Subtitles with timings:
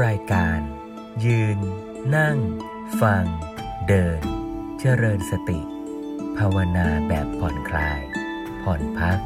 [0.00, 0.60] รายการ
[1.26, 1.58] ยืน
[2.16, 2.38] นั่ง
[3.00, 3.24] ฟัง
[3.88, 4.20] เดิน
[4.80, 5.60] เจริญสติ
[6.38, 8.00] ภาวนาแบบผ่อนคลาย
[8.62, 9.18] ผ่อนพัก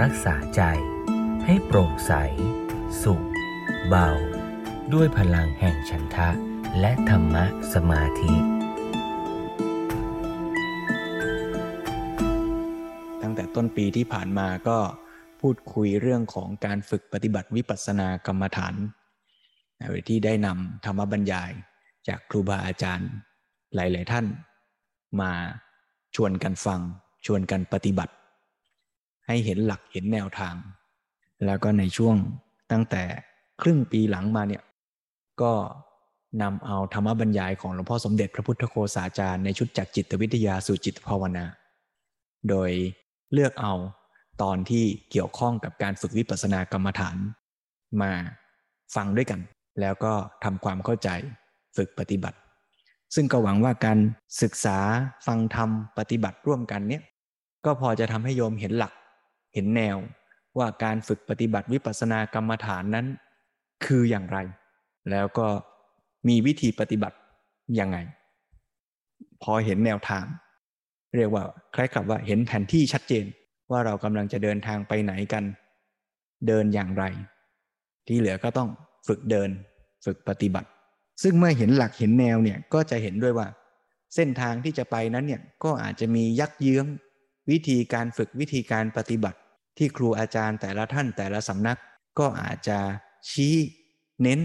[0.00, 0.62] รักษาใจ
[1.44, 2.12] ให้โปร่งใส
[3.02, 3.24] สุข
[3.88, 4.10] เบา
[4.92, 6.30] ด้วยพลังแห่งฉันทะ
[6.80, 7.44] และธรรมะ
[7.74, 8.34] สมาธิ
[13.22, 14.78] ตั้งแต่ต้นปีที่ผ่านมาก็
[15.40, 18.76] พูดคุยเรื่องของการฝึกปฏิบัติวิปัสสนากรรมฐาน
[20.08, 21.50] ที่ได้นำธรรมบรรยาย
[22.08, 23.10] จากครูบาอาจารย์
[23.74, 24.26] หลาย ๆ ท่าน
[25.20, 25.32] มา
[26.14, 26.80] ชวนกันฟัง
[27.26, 28.14] ชวนกันปฏิบัติ
[29.26, 30.54] ให้เห็นหลักเห็นแนวทาง
[31.44, 32.16] แล้วก็ในช่วง
[32.72, 33.02] ตั้งแต่
[33.62, 34.62] ครึ่งปีหลังมาเนี่ย
[35.42, 35.52] ก็
[36.42, 41.44] นำเอาธรรมบรรยายของหลวงพ่อสมเด็จพระพุทธโฆษาจารย์ในชุดจากจิตวิทยาสู่จิตภาวนา
[42.48, 42.70] โดย
[43.32, 43.74] เลือกเอา
[44.42, 47.16] ตอนที่เกี่ยวข้องกับการฝึกวิปัสสนากรรมฐาน
[48.00, 48.10] มา
[48.94, 49.40] ฟังด้วยกัน
[49.80, 50.12] แล้วก็
[50.44, 51.08] ทำความเข้าใจ
[51.76, 52.38] ฝึกปฏิบัติ
[53.14, 53.98] ซึ่งก็หวังว่าการ
[54.42, 54.78] ศึกษา
[55.26, 57.02] ฟังธรรมปฏิบัติร่วมกันเนี้ย
[57.64, 58.92] ก็พอจะทำให้โยมเห็นหลัก
[59.54, 59.96] เห็นแนว
[60.58, 63.06] ว่าการฝึกปฏิบัติวิปัสสนากรรมฐานนั้น
[63.84, 64.38] คืออย่างไร
[65.10, 65.46] แล้วก็
[66.28, 67.16] มีวิธีปฏิบัติ
[67.78, 67.96] ยังไง
[69.42, 70.24] พอเห็นแนวทาง
[71.16, 71.44] เรียกว่า
[71.74, 73.24] คล้ายกับว่าเห็นแผนที่ชัดเจน
[73.70, 75.44] ว่าเรากำลังจะเดินทางไปไหนกัน
[76.48, 77.04] เดินอย่างไร
[78.06, 78.68] ที่เหลือก็ต้อง
[79.06, 79.50] ฝึกเดิน
[80.04, 80.68] ฝึกปฏิบัติ
[81.22, 83.48] ซึ่งเมื่อเห็นหลักเห็นแนวเนี่ยก็จะเห็นด้วยว่า
[84.14, 86.86] เส้นทางที่จะไปนั้นเนี่ยก็อาจจะมียักเยื้อง
[87.50, 89.38] วิธีการฝึกวิธีการปฏิบัติ
[89.78, 91.78] ที่ครูอาจารย์แต่ละท่านแต่ละสำนัก
[92.18, 92.78] ก็อาจจะ
[93.30, 93.54] ชี้
[94.22, 94.40] เน้น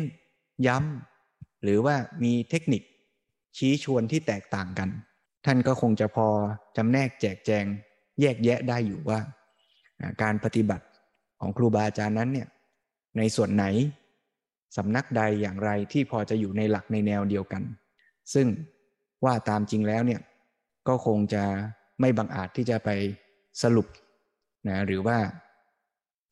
[0.67, 2.83] ย้ำหรือว่ามีเทคนิค
[3.57, 4.89] ชี้ชวนที่แตกต่างกัน
[5.45, 6.27] ท่านก็คงจะพอ
[6.77, 7.65] จำแนกแจกแจง
[8.21, 9.19] แยกแยะได้อยู่ว่า
[10.23, 10.85] การปฏิบัติ
[11.39, 12.47] ของครูบาอาจารย์นั้นเนี่ย
[13.17, 13.65] ในส่วนไหน
[14.77, 17.63] สำนักใดอย่างไรที่พอจะอยู่ในหลักในแนวเดียวกัน
[18.33, 18.47] ซึ่ง
[19.25, 20.21] ว่าตามจริงแล้วเนี่ย
[20.87, 21.43] ก็คงจะ
[22.01, 22.89] ไม่บังอาจที่จะไป
[23.63, 23.87] สรุป
[24.67, 25.17] นะหรือว่า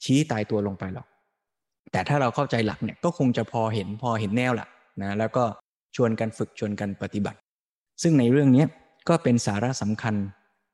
[0.04, 1.08] ชี้ตายตัวลงไปหรอก
[1.92, 4.68] แต่ถ้าเราเข้าใจหลักเนี่ยก็คงจะพอเห็นพอเห็นแนวหละ
[5.02, 5.44] นะแล้วก็
[5.96, 7.40] ชวนกันฝึกชวนกันปฏิบัติ
[8.02, 8.66] ซึ่งในเรื่องนี้
[9.10, 10.16] ก็เป็นสาระสำคัญ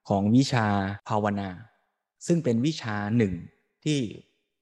[0.09, 0.67] ของวิชา
[1.09, 1.49] ภาวนา
[2.27, 3.33] ซึ่งเป็นวิชาหนึ่ง
[3.83, 3.99] ที่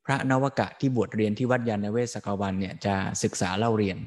[0.06, 3.97] พระนวกะที่บวชเรียนที่วัดยานเวศกวันเนี่ยจะศึกษาเล่าเรียน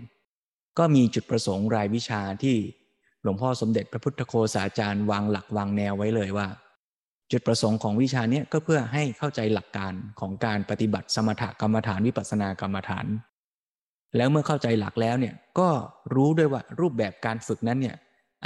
[0.78, 2.56] ก็มีจุดประสงค์รายวิชาที่
[3.22, 6.48] หลวงพ่อสมเด็จพระพุทธโฆษาจารย์วางหลักวางแนวไว้เลยว่า
[7.32, 13.06] จุดประสงค์ของวิชานี้ก็เพื่อให้เข้าใจหลักการของการปฏิบัติสมถกรรมฐานวิปัสสนากรรมฐาน
[14.16, 15.68] แล้วเมื่อเข้าใจหลักแล้วเนี่ยก็
[16.14, 17.96] รู้ด้วยว่ารูปแบบการฝึกนั้นเนี่ย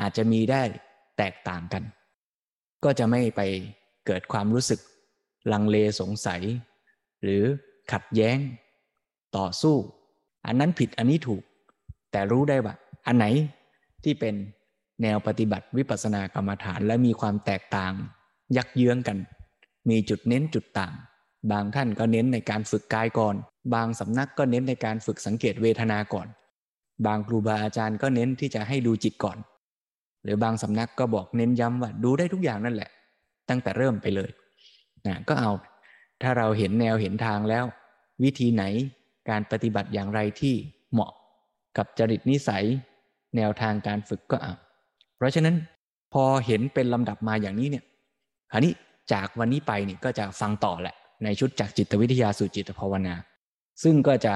[0.00, 0.62] อาจจะมีได้
[1.18, 1.82] แตกต่างกัน
[2.84, 3.40] ก็จะไม่ไป
[4.06, 4.80] เกิดความรู้สึก
[5.52, 6.42] ลังเลสงสัย
[7.22, 7.44] หรือ
[7.92, 8.38] ขัดแย้ง
[9.36, 9.76] ต่อสู้
[10.46, 11.42] อันนั้นผิดอันนี้ถูก
[12.12, 12.74] แต่รู้ได้ว่า
[13.06, 13.26] อันไหน
[14.04, 14.34] ที่เป็น
[15.02, 17.92] แนวปฏิบัติวิปัสสนากรรมฐานและมีความแตกต่าง
[18.56, 19.18] ยักเยื้องกัน
[19.90, 20.94] มีจุดเน้นจุดต่าง
[21.52, 23.34] บางท่านก็เน้นในการฝึกกายก่อน
[23.74, 26.28] บางสำนักก็เน้นในการฝึกสังเกตเวทนาก่อน
[27.06, 29.38] บางครูบาอาจารย์ก็เน้นที่จะให้ดูจิตก่อน
[30.24, 32.90] หรือบางสำนักก็บอกเน้นย้ำว่าดูได้ทุกอย่างนั่นแหละ
[33.48, 34.30] ตั้งแต่เริ่มไปเลย
[35.06, 35.52] นะก็เอา
[36.22, 37.64] ถ้าเราเห็นแนวเห็นทางแล้ว
[38.22, 38.64] วิธีไหน
[39.30, 40.54] การปฏิบัติอย่างไรที่
[40.92, 41.12] เหมาะ
[41.76, 42.64] กับจริตนิสัย
[43.36, 44.54] แนวทางการฝึกก็เอา
[45.16, 45.56] เพราะฉะนั้น
[46.12, 47.84] พอเห็นเป็นลำดับมาอย่างนี้เนี่ย
[48.52, 48.72] คราวนี้
[49.12, 53.14] จากวันนี้ไปนี่ก็จะฟังต่อแหละ ในชุดจากจิตวิทยาสู่จิตภาวนา
[53.82, 54.34] ซึ่งก็จะ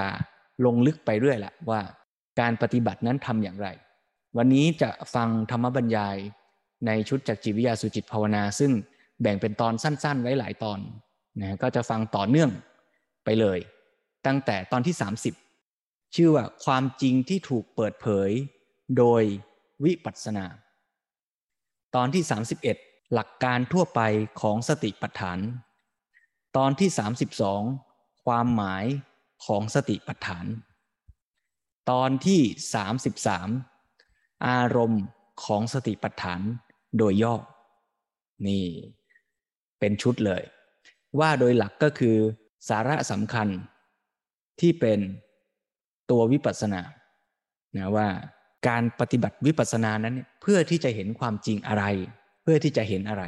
[0.64, 1.80] ลงลึกไปเรื่อยละว่า
[2.40, 3.68] การปฏิบัตินั้นทำอย่างไร
[4.36, 6.16] วันนี้จะฟังธรรมบรรยาย
[6.86, 8.72] ในชุดจากจิตวิทยาสุจิตภาวนา ซึ่ง
[9.22, 10.78] แบ่งเป็นตอนสั้น ๆ ไว้หลายตอน
[11.40, 12.50] นะก็จะฟังต่อเนื่อง
[13.24, 13.58] ไปเลย
[14.26, 14.94] ตั้งแต่ตอนที่
[15.54, 18.30] 30 ชื่อว่าความจริงที่ถูกเปิดเผย
[18.98, 19.22] โดย
[19.84, 20.46] วิปัสสนา
[21.94, 22.22] ตอนที่
[22.68, 24.00] 31 หลักการทั่วไป
[24.40, 25.38] ของสติปัฏฐาน
[26.56, 26.90] ตอนที่
[27.58, 28.84] 32 ความหมาย
[29.46, 30.46] ของสติปัฏฐาน
[31.90, 32.40] ตอนที่
[33.62, 35.02] 33 อารมณ์
[35.44, 36.40] ของสติปัฏฐาน
[36.98, 37.34] โดยย่อ
[38.46, 38.64] นี่
[39.78, 40.42] เป็นชุดเลย
[41.20, 42.16] ว่าโดยหลักก็คือ
[42.68, 43.48] สาระสำคัญ
[44.60, 44.98] ที่เป็น
[46.10, 46.82] ตัววิปัสสนา
[47.76, 48.08] นะว่า
[48.68, 51.84] การปฏิบัติวิปัสสนานั้นเพื่อที่จะเห็นความจริงอะไร
[52.42, 53.24] เพื่อที่จะเห็นอะไร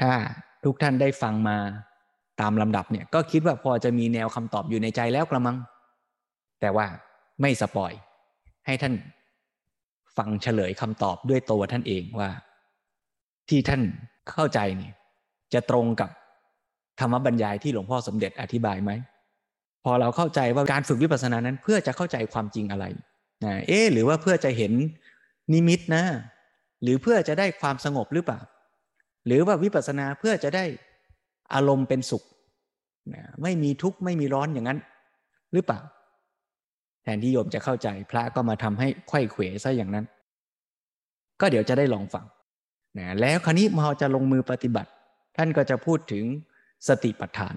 [0.00, 0.12] ถ้า
[0.64, 1.58] ทุกท่านได้ฟังมา
[2.40, 5.56] ตามลำดับเนี่ยก็คิดว่าพอจะมีแนวคำตอบอยู่ในใจแล้วกระมัง
[6.60, 6.86] แต่ว่า
[7.40, 7.92] ไม่สปอย
[8.66, 8.94] ให้ท่าน
[10.16, 12.30] ฟังเฉลยคำตอบด้วยตัวท่านเองว่า
[13.48, 13.82] ที่ท่าน
[14.30, 14.94] เข้าใจเนี่ย
[15.54, 16.10] จะตรงกับ
[17.00, 18.90] ธรรมบรรยายที่หลวงพ่อสมเด็จอธิบายไหม
[19.84, 22.84] พอเราเข้าใจว่าการฝึกวิปัสสนานั้นเพื่อจะเข้าใจความจริงอะไร
[23.44, 24.72] นะเอ๊หรือว่าเพื่อจะเห็น
[25.52, 26.04] นิมิตนะ
[26.82, 28.40] หรือเพื่อจะได้ความสงบหรือเปล่า
[29.26, 30.64] หรือว่าวิปัสสนาเพื่อจะได้
[31.54, 32.22] อารมณ์เป็นสุข
[33.14, 34.78] นะไม่มีทุกข์ไม่มีร้อนอย่างนั้น
[35.52, 35.80] หรือเปล่า
[37.02, 40.04] แทนที่โยมจะเข้าใจพระก็มาทำให้ไข้เขวซะอย่างนั้น
[41.40, 42.24] ก็เดี๋ยวจะได้ลองฟัง
[42.98, 44.90] นะแล้วครนี้พอจะลงมือปฏิบัติ
[45.36, 46.24] ท่านก็จะพูดถึง
[46.88, 47.56] สติปัฏฐาน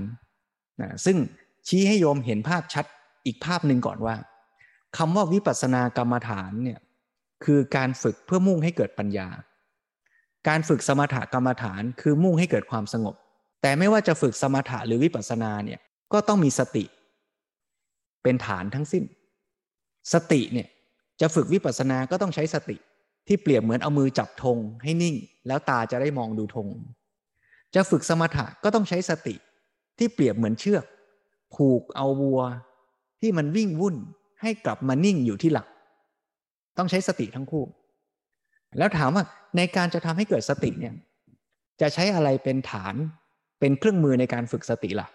[0.82, 1.18] นะซึ่ง
[1.68, 2.86] ชี้ให้โยมเห็นภาพชัด
[3.26, 4.16] อีกภาพหนึ่งก่อนว่า
[4.98, 6.80] คำว่าวิปัสสนากรรมฐานเนี่ย
[7.46, 9.28] คือการฝึกเพื่อมุ่งให้เกิดปัญญา
[10.48, 13.16] การฝึกสมถกรรมฐานคือมุ่งให้เกิดความสงบ
[13.62, 15.80] แต่ไม่ว่าจะฝึกสมถะหรือวิปัสสนาเนี่ย
[16.14, 16.86] ก็ต้องมีสติ
[18.24, 19.04] เป็นฐานทั้งสิ้น
[20.14, 20.68] สติเนี่ย
[21.22, 22.78] จะฝึกวิปัสสนาก็ต้องใช้สติ
[23.28, 25.16] ที่เปรียบเหมือนเอามือจับธงให้นิ่ง
[25.48, 26.68] แล้วตาจะได้มองดูธง
[27.76, 29.36] จะฝึกสมถะก็ต้องใช้สติ
[29.98, 30.84] ที่เปรียบเหมือนเชือก
[31.56, 32.42] ผูกเอาวัว
[33.22, 33.96] ที่มันวิ่งวุ่น
[34.42, 35.68] ให้กลับมานิ่งอยู่ที่หลัก
[36.78, 37.64] ต้องใช้สติทั้งคู่
[38.78, 39.24] แล้วถามว่า
[39.58, 40.94] ในการจะทำให้เกิดสติเนี่ย
[41.82, 42.96] จะใช้อะไรเป็นฐาน
[43.60, 45.08] เป็นเครื่องมือในการฝึกสติล่ะ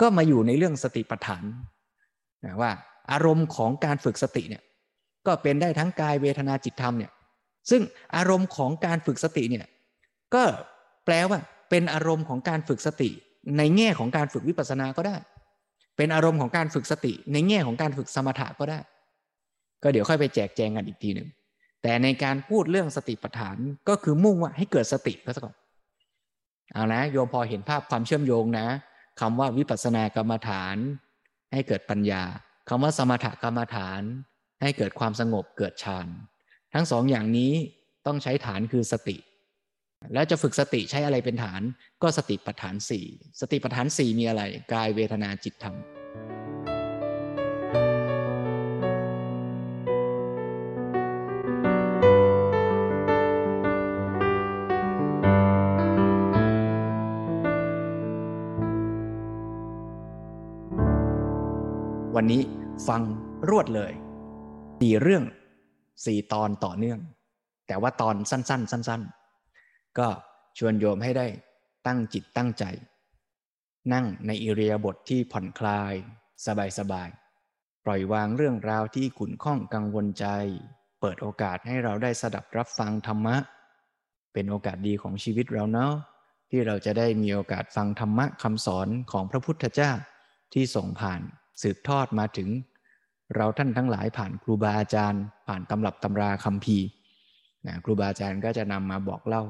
[0.00, 1.44] ก็มาอยู่ในเรื่องสติปัฏฐาน
[2.44, 2.70] นะว่า
[3.10, 4.62] อารมณ์ของการฝึกสติเนี่ย
[5.26, 7.12] ก็เป็นได้ทั้งกายเวทนาจิตธรรมเนี่ย
[7.70, 7.82] ซึ่ง
[8.16, 9.66] อารมณ์ของการฝึกสติเนี่ย
[10.34, 10.42] ก็
[11.04, 11.38] แปลว่า
[11.72, 13.10] เป็นอารมณ์ของการฝึกสติ
[13.58, 15.16] ในแง่ของการฝึกวิปัสสนาก็ได้
[15.96, 18.80] เป็นอารมณ์ของการฝึกสติ ในแง่ของการฝึกสมถะก็ได้
[19.82, 21.28] ก็เดี๋ยวค่อยไปแจกแจงกันอีกทีหนึ่ง
[21.82, 23.56] แต่ในการพูดเรื่องสติปัฏฐาน
[23.88, 25.54] ก็คือมุ่งว่าให้เกิดสติก็สักก่อน
[26.72, 28.66] เอานะโยมพอเห็นภาพความเชื่อมโยงนะ
[29.20, 30.76] คำว่าวิปัสสนากรรมฐาน
[31.52, 32.22] ให้เกิดปัญญา
[32.68, 34.00] คำว่าสมถกรรมฐาน
[34.62, 36.06] ให้เกิดความสงบเกิดฌาน
[36.74, 37.52] ทั้งสองอย่างนี้
[38.06, 39.16] ต้องใช้ฐานคือสติ
[40.12, 41.62] แล้วจะฝึกสติใช้อะไรเป็นฐาน
[42.02, 43.06] ก็สติปัฏฐานสี่
[43.40, 45.76] สติปัฏฐานสี่มีอะไร กายเวทนาจิตธรรม
[62.16, 62.42] วันนี้
[62.88, 63.02] ฟัง
[63.50, 63.92] รวดเลย
[64.80, 65.24] สี่เรื่อง
[66.04, 67.00] สี่ตอนต่อเนื่อง
[67.66, 69.21] แต่ว่าตอนสั้น ๆ สั้น ๆ
[69.98, 70.08] ก็
[70.58, 71.26] ชวนโยมให้ได้
[71.86, 72.64] ตั้งจิตตั้งใจ
[73.92, 75.92] นั่งในอิเรียบทที่ผ่อนคลาย
[76.46, 77.08] สบายสบาย
[77.84, 80.26] ปล่อยวางเรื่องราวที่ขุนข้องกังวลใจ
[81.00, 83.36] เปิดโอกาสให้เราได้สดับรับฟังธรรมะ
[84.32, 85.92] เป็นโอกาสดีของชีวิตเราเนาะ
[86.50, 89.92] ที่เราจะได้มีโอกาสฟังธรรมะคำสอนของพระพุทธเจ้า
[90.52, 91.20] ที่ส่งผ่าน
[91.62, 92.48] สืบทอดมาถึง
[93.36, 96.78] เราท่านทั้งหลายผ่านครูบาอาจารย์ ผ่านตำรับตำราคำพี
[97.66, 99.42] นะครูบาอาจารย์ก็จะนำมาบอกเล่า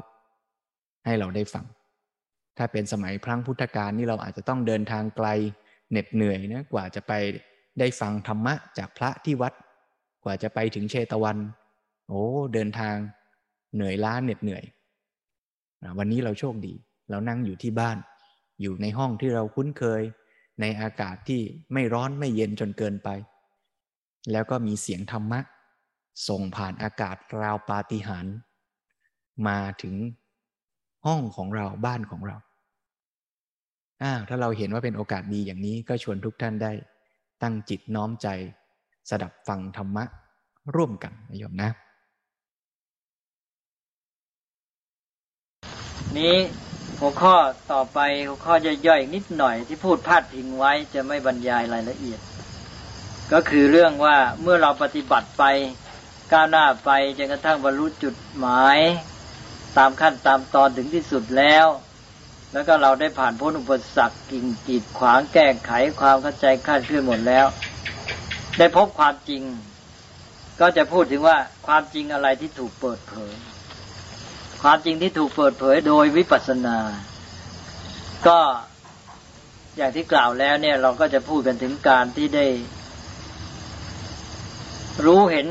[1.05, 1.65] ให้เราได้ฟัง
[2.57, 5.29] ถ้าเป็นสมัยพรั้งพุทธกาลนี่เราอาจจะต้องเดินทางไกล
[5.91, 7.13] เหน็ดเหนื่อยนะกว่าจะไป
[7.79, 9.53] ได้ฟังธรรมะจากพระที่วัด
[10.25, 11.39] กว่าจะไปถึงเชตวัน
[12.09, 12.23] โอ้
[12.55, 12.97] เดินทาง
[13.75, 14.65] เหนื่อยล้าเหน็ดเหนื่อย
[15.99, 16.75] วันนี้เราโชคดี
[17.11, 17.97] เรานั่งอยู่ที่บ้าน
[18.61, 20.03] อยู่ในห้องที่เราคุ้นเคย
[20.61, 21.41] ในอากาศที่
[21.73, 23.09] ไม่ร้อนไม่เย็นจนเกินไป
[24.33, 25.41] แล้วก็มีเสียงธรรมะ
[26.29, 28.35] ส่งผ่านอากาศราวปาฏิหาริย์
[29.49, 29.95] มาถึง
[31.07, 32.37] ห้องของเราบ้านของเรา
[34.03, 36.73] อ้าถ้าเราเห็นว่าเป็นโอกาสดีอย่างนี้ก็ชวนทุกท่านได้
[37.43, 38.29] ตั้งจิตน้อมใจ
[39.11, 40.05] สดับฟังธรรมะ
[40.75, 41.71] ร่วมกันนะโยมนะ
[46.19, 46.37] นี้
[47.01, 47.35] หัวข้อ
[47.73, 47.99] ต่อไป
[48.29, 48.55] หัวข้อ
[48.87, 52.21] ย่อยๆนิดหน่อยที่พูดพาดพิงไว้จะไม่บรรยายรายละเอียด
[53.33, 55.45] ก็คือเรื่องว่าเมื่อเราปฏิบัติไป
[56.33, 58.79] ก้าวหน้าไปจนกระทั่งบรรลุจุดหมาย
[59.79, 61.67] ตามขั้นตามตอนถึงที่สุดแล้ว
[62.53, 67.47] แล้วก็เราได้ผ่านพ้นอุปสรรคกิ่งกีดขวางแก้ไขความเข้าใจคาดเคลื่อนหมดแล้ว
[68.59, 69.43] ได้พบความจริง
[70.61, 73.35] ก็จะพูดถึงว่าความจริงอะไรที่ถูกเปิดเผย
[74.63, 76.77] ความจริงที่ถูกเปิดเผยโดยวิปัสสนา
[78.27, 78.39] ก็
[79.77, 82.47] อย่างที่กล่าวแล้วเนี่ยเราก็จะพูดกันถึงการที่ได้
[85.07, 85.47] รู้เห็น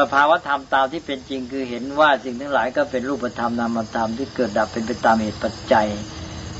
[0.00, 5.88] สภาวธรรมตามที่เป็นจริงคือเห็นว่าสิ่งทั้งหลายก็เป็นรูปธรรมนามธรรมที่เกิดดับเป็นไปตามเหตุปัจจัย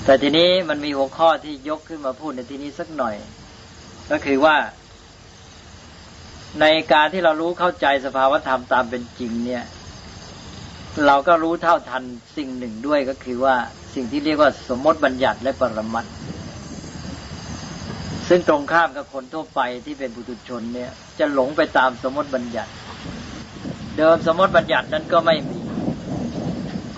[0.05, 3.15] แต่ทีนี้มันมีหัวข้อที่ยกขึ้นมาพูดในที่นี้สักหน่อย
[4.11, 4.57] ก็คือว่า
[6.61, 9.65] ในการที่เรารู้เข้าใจสภาวธรรมตามเป็นจริง เนี่ย
[11.07, 12.03] เราก็รู้เท่าทัน
[12.37, 13.57] สิ่งหนึ่งด้วยก็คือว่า
[13.95, 16.07] สิ่งที่เรียกว่าสมมติบัญญัติและปรมัต
[18.29, 22.71] ซึ่งตรงข้ามกับคนทั่วไปที่เป็นบุตุชนเนี่ย จะหลงไปตามสมมติบัญญัติ
[23.97, 25.59] เดิมสมมติบัญญัตินั้นก็ไม่มี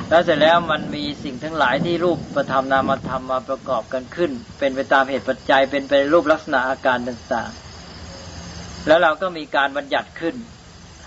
[0.08, 10.34] แล้วเสร็จแล้วมันมีสิ่งทั้งหลายที่รูปประธรรมนามธรรมมาประกอบกันขึ้น เป็นไปตามเหตุปัจจัย เป็นไปรูปลักษณะอาการต่างๆ แล้วเราก็มีการบัญญัติขึ้น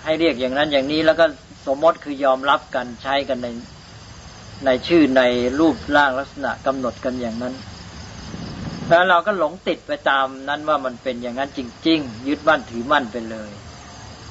[0.04, 1.26] ให้เรียกอย่างนั้นอย่างนี้แล้วก็
[1.68, 3.48] สมมติคือยอมรับกันใช้กันใน
[4.66, 5.22] ในชื่อใน
[5.60, 7.54] รูปร่างลักษณะกำหนดกันอย่างนั้น
[8.90, 13.52] แล้วเราก็หลงติดไปตามนั้นว่ามันเป็นอย่างนั้นจริง ๆ ยึดมั่นถือมั่นไปเลย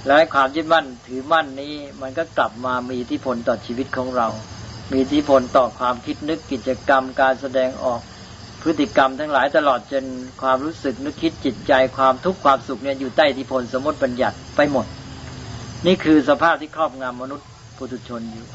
[0.07, 4.29] แล้วความยึดมั่นถือมั่นนี้ มันก็กลับมามีอิทธิพลต่อชีวิตของเรา
[4.91, 8.01] มีอิทธิพลต่อความคิดนึกกิจกรรม การแสดงออก
[8.63, 10.05] พฤติกรรมทั้งหลายตลอดจน
[10.43, 14.87] ความรู้สึกนึกคิดจิตใจความทุกข์ความสุขเนี่ยอยู่ใต้อิทธิพลสมมติบัญญัติไปหมด
[15.87, 18.47] นี่คือสภาพที่ครอบงำมนุษย์ปุถุชนอยู่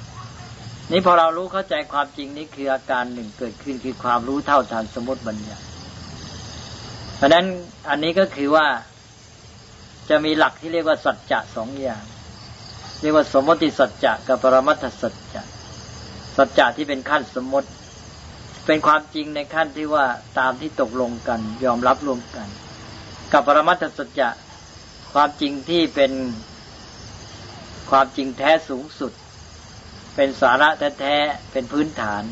[0.91, 5.63] นี่พอเรารู้เข้าใจความจริงนี้คืออาการหนึ่งเกิดขึ้นคือความรู้เท่าทันสมมติบัญญัติ
[7.17, 7.45] เพราะนั้น
[7.89, 8.67] อันนี้ก็คือว่า
[10.09, 12.03] จะมีหลักที่เรียกว่าสัจจะสองอย่าง
[13.01, 15.43] เรียกว่าสมมติสัจจะกับปรมัตถสัจจะ
[16.37, 17.69] สัจจะที่เป็นขั้นสมมติ
[18.65, 20.05] เป็นความจริงในขั้นที่ว่า
[20.39, 22.47] ตามที่ตกลงกัน ยอมรับรวมกัน
[23.33, 24.29] กับปรมัตถสัจจะ
[25.13, 26.11] ความจริงที่เป็น
[27.91, 29.11] ความจริงแท้สูงสุด
[30.15, 32.23] เป็นสาระแท้ๆเป็นพื้นฐาน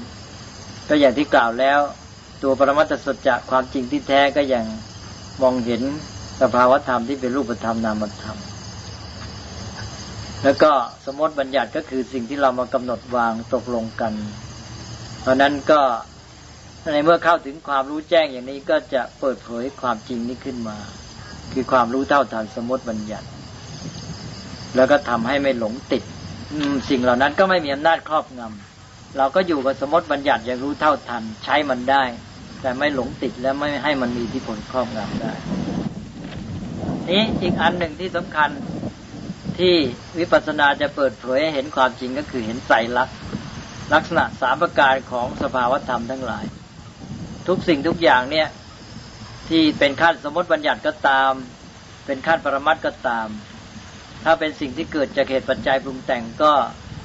[0.89, 1.79] ก็อย่างที่กล่าวแล้ว
[2.43, 4.65] ตัวปรมัตถสัจจะความจริงที่แท้ก็ยัง
[5.41, 5.81] มองเห็น
[6.41, 8.38] สภาวธรรมที่เป็นรูปธรรมนามธรรม
[10.44, 10.72] แล้วก็
[11.06, 14.13] สมมติบัญญัติก็คือสิ่งที่เรามากำหนดวางตกลงกัน
[15.22, 15.82] เพราะนั้นก็
[16.94, 20.77] ในเมื่อเข้าถึงความรู้แจ้งอย่างนี้ก็จะเปิดเผยความจริงนี้ขึ้นมา
[21.53, 23.27] คือความรู้เท่าทันสมมติบัญญัติ
[24.75, 26.03] แล้วก็ทำให้ไม่หลงติด
[26.89, 32.03] สิ่งเหล่านั้นก็ไม่มีอำนาจครอบงำเราก็อยู่กับสมมติบัญญัติอย่างรู้เท่าทัน ใช้มันได้
[32.62, 35.34] แต่ไม่หลงติดและไม่ให้มันมีที่ผลครอบงำได้
[37.11, 38.49] นี้อีกอันหนึ่งที่สำคัญ
[39.59, 39.75] ที่
[40.17, 43.17] วิปัสสนาจะเปิดเผยให้เห็นความจริงก็คือเห็นไตรลักษณ์
[43.93, 46.45] ลักษณะสามประการของสภาวธรรมทั้งหลาย
[47.47, 48.47] ทุกสิ่งทุกอย่างเนี่ย
[49.49, 51.31] ที่เป็นขั้นสมมติบัญญัติก็ตาม
[52.05, 53.27] เป็นขั้นปรมัตก็ตาม
[54.23, 56.51] ถ้าเป็นสิ่งที่เกิดจากเหตุปัจจัยปรุงแต่งก็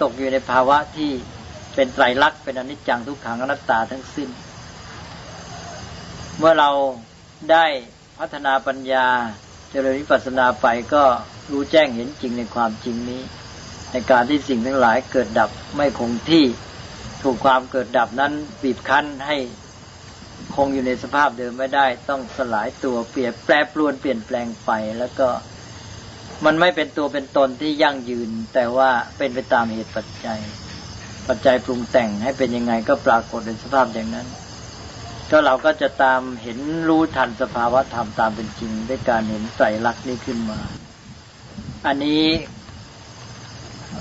[0.03, 1.11] ตกอยู่ในภาวะที่
[1.75, 4.29] เป็นไตรลักษณ์เป็นอนิจจังทุกขังอนัตตาทั้งสิ้น
[6.39, 6.71] เมื่อเรา
[7.51, 7.67] ได้
[8.19, 9.07] พัฒนาปัญญา
[9.75, 11.05] เจริญวิปัสสนาไปก็
[11.53, 13.23] รู้แจ้งเห็นจริงในความจริงนี้
[13.93, 16.45] ในการที่สิ่งทั้งหลายเกิดดับไม่คงที่
[17.23, 19.37] ถูกความเกิดดับนั้นบีบคั้นให้
[20.57, 25.29] คงอยู่ในสภาพเดิมไม่ได้ ต้องสลายตัวเปลี่ยนแปรปรวนเปลี่ยนแปลงไปแล้วก็
[26.45, 30.41] มันไม่เป็นตัวเป็นตนที่ยั่งยืน แต่ว่าเป็นไปตามเหตุปัจจัย
[31.29, 34.29] ปัจจัยปรุงแต่งให้เป็นยังไงก็ปรากฏในสภาพอย่างนั้น
[35.35, 36.59] ก็เราก็จะตามเห็น
[36.89, 40.61] รู้ทันสภาวะธรรมตามเป็นจริงด้วยการเห็นไตรลักษณ์นี้ขึ้นมา
[41.87, 42.25] อันนี้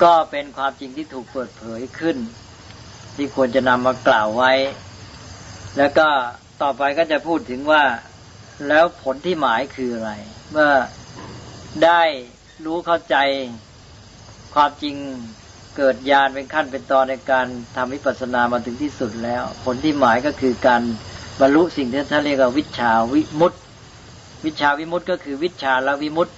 [0.03, 2.17] ก็เป็นความจริงที่ถูกเปิดเผยขึ้น
[3.15, 4.53] ที่ควรจะนำมากล่าวไว้
[5.77, 6.07] แล้วก็
[6.61, 7.83] ต่อไปก็จะพูดถึงว่า
[8.67, 10.11] แล้วผลที่หมายคืออะไร
[10.51, 10.71] เมื่อ
[11.85, 12.01] ได้
[12.65, 13.15] รู้เข้าใจ
[14.55, 14.95] ความจริง
[15.77, 17.45] เกิดญาณเป็นขั้นเป็นตอนในการ
[17.75, 20.81] ทำวิปัสสนามาถึงที่สุดแล้ว ผลที่หมายก็คือการ
[21.39, 23.57] บรรลุสิ่งที่ท่านเรียกว่าวิชาวิมุตติ
[24.45, 26.33] วิชาวิมุตติก็คือวิชาละวิมุตติ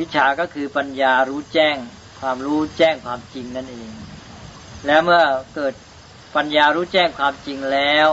[0.00, 1.76] วิชาก็คือปัญญารู้แจ้ง
[2.20, 3.90] ความรู้แจ้งความจริงนั่นเอง
[4.86, 5.22] แล้วเมื่อ
[5.54, 5.74] เกิด
[6.36, 8.08] ปัญญารู้แจ้งความจริงแล้ว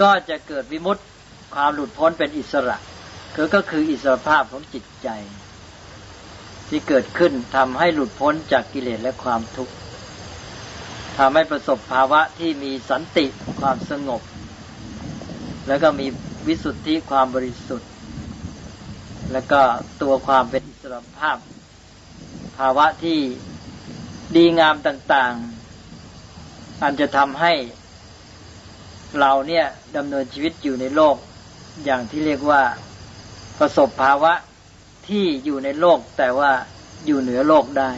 [0.00, 1.02] ก็จะเกิดวิมุตติ
[1.54, 2.76] ความหลุดพ้นเป็นอิสระ
[3.34, 5.08] คือก็คืออิสรภาพของจิตใจ
[6.68, 9.74] ที่เกิดขึ้นทำให้หลุดพ้นจากกิเลสและความทุกข์
[11.18, 13.26] ทำให้ประสบภาวะที่มีสันติ
[13.60, 14.22] ความสงบ
[15.66, 16.06] แล้วก็มี
[16.46, 17.90] วิสุทธิความบริสุทธิ์
[19.32, 19.60] แล้วก็
[20.02, 21.36] ตัวความเป็นอิสรภาพ
[22.56, 23.18] ภาวะที่
[24.36, 25.34] ดีงามต่าง
[26.08, 27.52] ๆ อันจะทำให้
[29.20, 29.66] เราเนี่ย
[29.96, 31.16] ดำเนินชีวิตอยู่ในโลก
[31.84, 32.62] อย่างที่เรียกว่า
[33.58, 34.32] ประสบภาวะ
[35.08, 36.50] ที่อยู่ในโลกแต่ว่า
[37.06, 37.90] อยู่เหนือโลกได้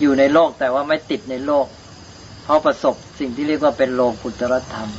[0.00, 1.66] อยู่ในโลกแต่ว่าไม่ติดในโลก
[2.44, 4.90] เพราะประสบสิ่งที่เรียกว่าเป็นโลกุตรธรรม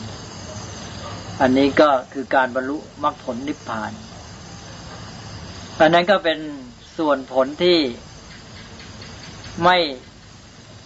[1.41, 3.91] อันนี้ก็คือการบรรลุมรรคผลนิพพาน
[5.79, 6.39] อันนั้นก็เป็น
[6.97, 7.79] ส่วนผลที่
[9.63, 9.77] ไม่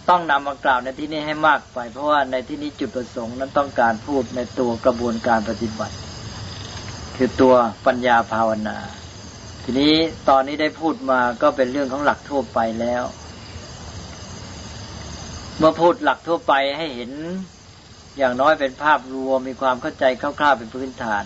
[0.08, 5.96] ต้องนำมากล่าวในที่นี้ให้มากไป เพราะว่าในที่นี้จุดประสงค์นั้นต้องการพูดในตัวกระบวนการปฏิบัติ
[7.16, 7.54] คือตัว
[7.86, 8.78] ปัญญาภาวนา
[9.64, 9.94] ทีนี้
[10.28, 13.02] ตอนนี้ได้พูดมาก็เป็นเรื่องของหลักทั่วไปแล้ว
[15.58, 17.10] เมื่อพูดหลักทั่วไปให้เห็น
[18.20, 21.24] อย่างน้อยเป็นภาพรวมมีความเข้าใจคร่าวๆเป็นพื้นฐาน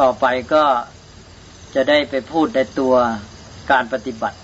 [0.00, 0.64] ต่อไปก็
[1.74, 2.94] จะได้ไปพูดในตัว
[3.70, 4.38] การปฏิบัติ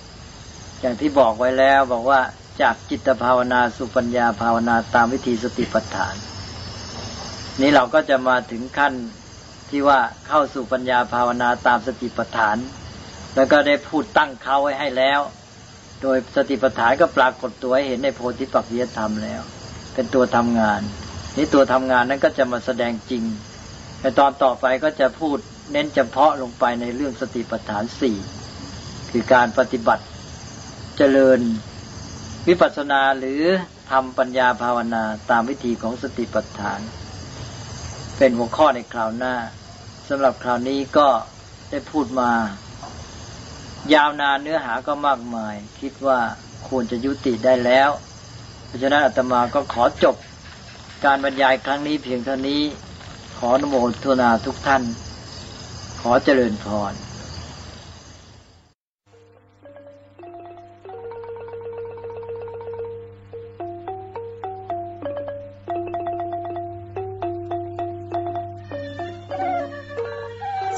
[0.80, 2.20] อย่างที่บอกไว้แล้วบอกว่า
[2.62, 6.14] จากจิตภาวนาสุปัญญาภาวนาตามวิธีสติปัฏฐาน
[7.60, 8.92] นี้เราก็จะมาถึงขั้น
[9.70, 9.98] ที่ว่า
[10.28, 12.56] เข้าสู่ปัญญาภาวนาตามสติปัฏฐาน
[13.34, 15.20] แล้วก็ได้พูดตั้งเขาไว้ให้แล้ว
[16.02, 19.42] โดยสติปัฏฐานก็ปรากฏตัวให้เห็นในโพธิปักจิยธรรมแล้ว
[19.94, 20.82] เป็นตัวทำงาน
[21.36, 23.24] นี้ตัวทำงานนั้นก็จะมาแสดงจริง
[24.00, 25.38] ในตอนต่อไปก็จะพูด
[25.72, 28.16] เน้นเฉพาะลงไปในเรื่องสติปัฏฐานสี่
[29.10, 30.04] คือการปฏิบัติ
[30.96, 31.40] เจริญ
[32.48, 33.42] วิปัสสนาหรือ
[33.90, 36.80] ทำปัญญาภาวนาตามวิธีของสติปัฏฐาน
[38.18, 39.34] เป็นหัวข้อในคราวหน้า
[40.08, 41.08] สำหรับคราวนี้ก็
[41.70, 42.30] ได้พูดมา
[43.94, 46.18] ยาวนานเนื้อหาก็มากมาย คิดว่า
[46.68, 47.90] ควรจะยุติได้แล้ว
[48.66, 50.16] เพราะฉะนั้นอาตมาก็ขอจบ
[51.04, 52.62] การบรรยายครั้งนี้เพียงเท่านี้
[53.36, 54.82] ขออนุโมทนาทุกท่าน
[56.00, 56.94] ขอเจริญพร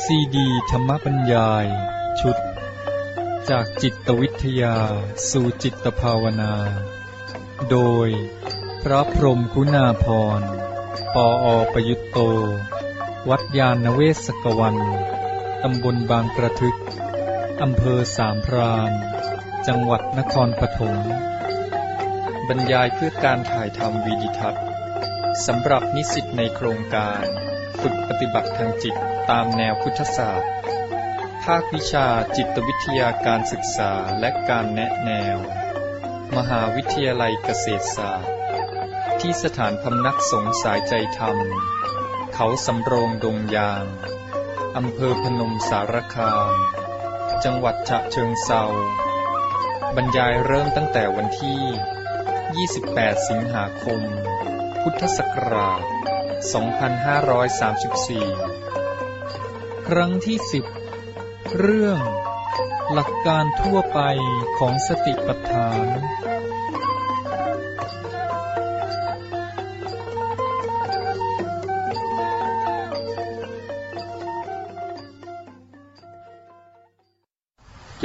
[0.04, 1.66] ซีดีธรรมบรรยาย
[2.20, 2.36] ชุด
[3.50, 4.76] จากจิตวิทยา
[5.30, 6.54] สู่จิตภาวนา
[7.70, 8.08] โดย
[8.88, 10.06] พระพรมคุณาพ
[10.40, 10.42] ร
[11.14, 12.18] ปออประยุตโต
[13.30, 14.76] วัดยาณเวศกวัน
[15.62, 16.78] ตำบลบางกระทึก
[17.62, 18.92] อำเภอสามพราน
[19.66, 20.96] จังหวัดนครปฐม
[22.48, 24.64] บรรยายเพื่อการถ่ายทำวีดิทัศน์
[25.46, 27.24] สำหรับนิสิตในโครงการ
[27.80, 28.96] ฝึกปฏิบัติทางจิต
[29.30, 30.50] ตามแนวพุทธศาสตร์
[31.44, 35.36] ภาควิชาจิตวิทยาการศึกษาและการแนะแนว
[36.36, 38.34] มหาวิทยาลัยเกษตรศาสตร์
[39.26, 41.36] ที่สถานพำนักสงสายใจธรรม
[42.34, 43.84] เขาสำโรงดงยาง
[44.76, 46.52] อำเภอพนมสารคาม
[47.44, 48.64] จังหวัดฉะเชิงเซา
[49.96, 54.00] บรรยายเริ่มตั้งแต่วันที่ 28 สิงหาคม
[54.80, 55.82] พุทธศักราช
[58.64, 60.64] 2534 ครั้งที่สิบ
[61.58, 61.98] เรื่อง
[62.92, 64.00] หลักการทั่วไป
[64.58, 65.84] ของสติปัฏฐาน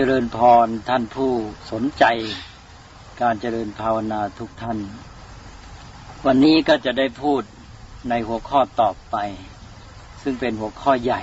[0.04, 1.32] จริญพรท่านผู้
[1.72, 2.06] สนใจ
[3.22, 4.80] การเจริญภาวนาทุกท่าน
[6.26, 7.42] วันนี้ก็จะได้พูด
[8.10, 9.16] ในหัวข้อต่อไป
[10.24, 11.22] ซึ่งเป็นหัวข้อใหญ่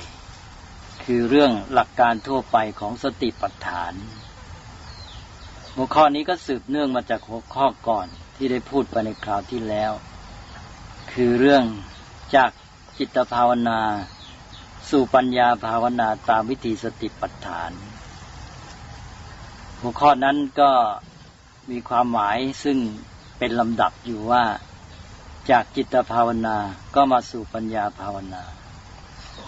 [1.05, 3.93] คือเรื่องหลักการทั่วไปของสติปัฏฐาน
[5.75, 9.93] หัวข้อนี้ก็สืบเนื่องมาจากหัวข้อก่อนที่ได้พูดไปในคราวที่แล้ว
[11.13, 11.65] คือเรื่อง
[12.37, 12.51] จาก
[12.99, 13.81] จิตภาวนา
[14.91, 17.73] สู่ปัญญาภาวนาตามวิธีสติปัฏฐาน
[19.81, 20.71] หัวข้อนั้นก็
[21.71, 22.79] มีความหมายซึ่ง
[23.39, 24.45] เป็นลำดับอยู่ว่า
[25.51, 26.57] จากจิตภาวนา
[26.95, 28.43] ก็มาสู่ปัญญาภาวนา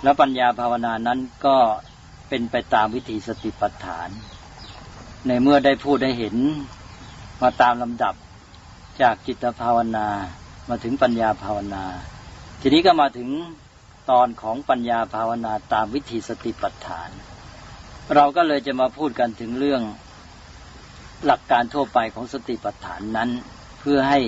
[0.02, 1.56] แล้วปัญญาภาวนานั้นก็
[2.28, 4.08] เป็นไปตามวิธีสติปัฏฐาน
[5.26, 6.36] ในเมื่อได้พูดได้เห็น
[7.42, 8.14] มาตามลำดับ
[9.02, 10.06] จากจิตภาวนา
[10.68, 11.84] มาถึงปัญญาภาวนา
[12.60, 13.28] ทีนี้ก็มาถึง
[14.10, 17.10] ตอนของปัญญาภาวนาตามวิธีสติปัฏฐาน
[18.14, 19.82] เราก็เลยจะมาพูดกันถึงเรื่อง
[21.26, 23.30] หลักการทั่วไปของสติปัฏฐานนั้น
[23.80, 24.20] เพื่อให้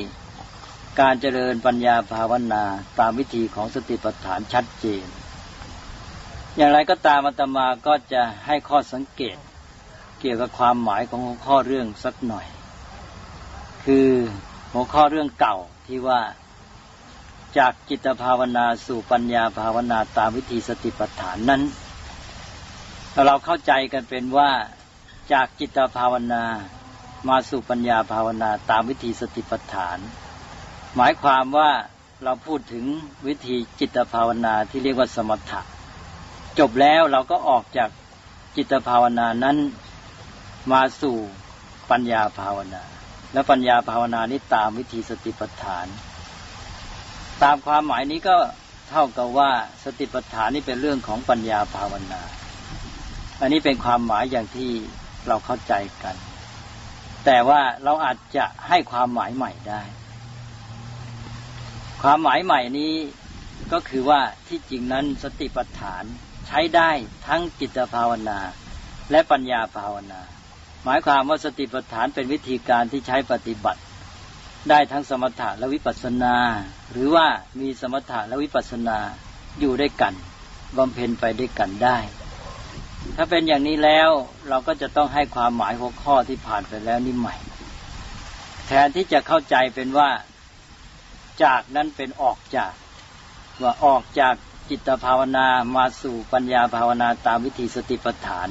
[1.01, 2.65] การเจริญปัญญาภาวนา
[2.99, 5.07] ตามวิธีของสติปัฏฐานชัดเจน
[6.57, 9.37] อย่างไรก็ตามอาตมาก็จะให้ข้อสังเกต
[10.21, 12.47] เกี่ยวกับความหมายของหัวข้อเรื่องสักหน่อย
[13.85, 14.09] คือ
[14.73, 16.21] หัวข้อเรื่องเก่าที่ว่า
[17.59, 21.63] จากจิตภาวนาสู่ปัญญาภาวนาตามวิธีสติปัฏฐานนั้น
[23.27, 24.51] เราเข้าใจกันเป็นว่า
[25.33, 26.45] จากจิตภาวนา
[27.29, 29.99] มาสู่ปัญญาภาวนาตามวิธีสติปัฏฐาน
[30.97, 31.71] หมายความว่า
[32.25, 32.85] เราพูดถึง
[33.27, 35.61] วิธีจิตภาวนาที่เรียกว่าสมถะ
[36.59, 37.91] จบแล้วเราก็ออกจาก
[38.57, 39.57] จิตภาวนานั้น
[40.73, 41.17] มาสู่
[41.91, 42.83] ปัญญาภาวนา
[43.33, 45.87] และปัญญาภาวนานี้ตามวิธีสติปัฏฐาน
[47.43, 48.37] ตามความหมายนี้ก็
[48.91, 49.51] เท่ากับว่า
[49.85, 52.23] สติปัฏฐานนี่เป็นเรื่องของปัญญาภาวนา
[53.41, 54.71] อันนี้เป็นความหมายอย่างที่
[55.29, 56.17] เราเข้าใจกัน
[57.25, 59.83] แต่ว่าเราอาจจะให้ความหมายใหม่ได้
[62.03, 62.95] ความหมายใหม่นี้
[63.73, 66.05] ก็คือว่าที่จริงนั้นสติปัฏฐาน
[66.47, 66.91] ใช้ได้
[67.27, 68.39] ทั้งจิตภาวนา
[69.11, 70.21] และปัญญาภาวนา
[70.85, 73.81] หมายความว่าสติปัฏฐานเป็นวิธีการที่ใช้ปฏิบัติ
[74.71, 76.37] ได้ทั้งสมถะและวิปัสสนา
[76.93, 77.27] หรือว่า
[77.61, 78.99] มีสมถะและวิปัสสนา
[79.61, 80.15] อยู่ด้วยกัน
[80.77, 81.99] บำเพ็ญไปด้วยกันได้
[83.17, 84.11] ถ้าเป็นอย่างนี้แล้ว
[84.49, 87.37] เราก็จะต้องให้ความหมายหัวข้อที่ผ่านไปแล้วนี่ใหม่
[88.67, 90.11] แทนที่จะเข้าใจเป็นว่า
[91.45, 92.73] จากนั้นเป็นออกจาก
[93.63, 94.35] ว่าออกจาก
[94.71, 98.49] จิตภาวนามาสู่ปัญญาภาวนาตามวิธีสติปัฏฐาน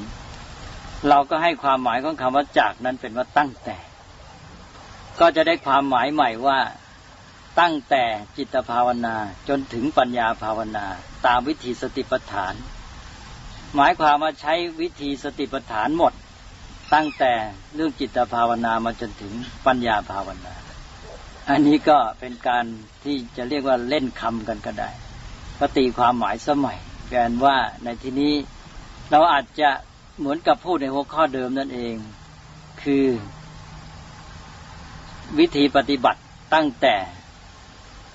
[1.08, 3.78] เราก็ให้ความหมายของคำว่าจากนั้นเป็นว่าตั้งแต่
[5.20, 6.58] ก็จะได้ความหมายใหม่ว่า
[7.60, 8.04] ตั้งแต่
[8.36, 9.16] จิตภาวนา
[9.48, 10.86] จนถึงปัญญาภาวนา
[11.26, 12.54] ตามวิธีสติปัฏฐาน
[13.76, 16.12] หมายความว่าใช้วิธีสติปัฏฐานหมด
[16.94, 17.32] ตั้งแต่
[17.74, 19.32] เรื่องจิตภาวนามาจนถึง
[19.66, 20.54] ปัญญาภาวนา
[21.50, 22.64] อันนี้ก็เป็นการ
[23.04, 24.90] ที่จะเรียกว่าเล่นคำกันก็ได้
[25.58, 26.78] ก็ตีความหมายสมัย
[27.10, 28.34] แกนว่าในที่นี้
[29.10, 29.70] เราอาจจะ
[30.18, 31.96] เหมือนกับพูดในหัวข้อเดิมนั่นเอง
[32.82, 33.06] คือ
[35.38, 36.20] วิธีปฏิบัติ
[36.54, 36.96] ตั้งแต่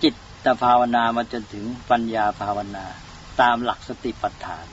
[0.03, 0.09] จิ
[0.45, 2.85] ตภาวนามาจนถึงปัญญาภาวนา
[3.41, 4.65] ตามหลักสติปัฏฐาน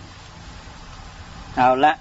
[1.56, 1.92] เอาละ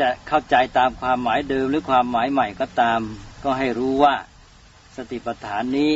[0.00, 3.00] จะเข้าใจตามความหมายเดิมหรือความหมายใหม่ก็ตาม
[3.44, 4.14] ก็ให้รู้ว่า
[4.96, 5.92] สติปัฏฐานนี้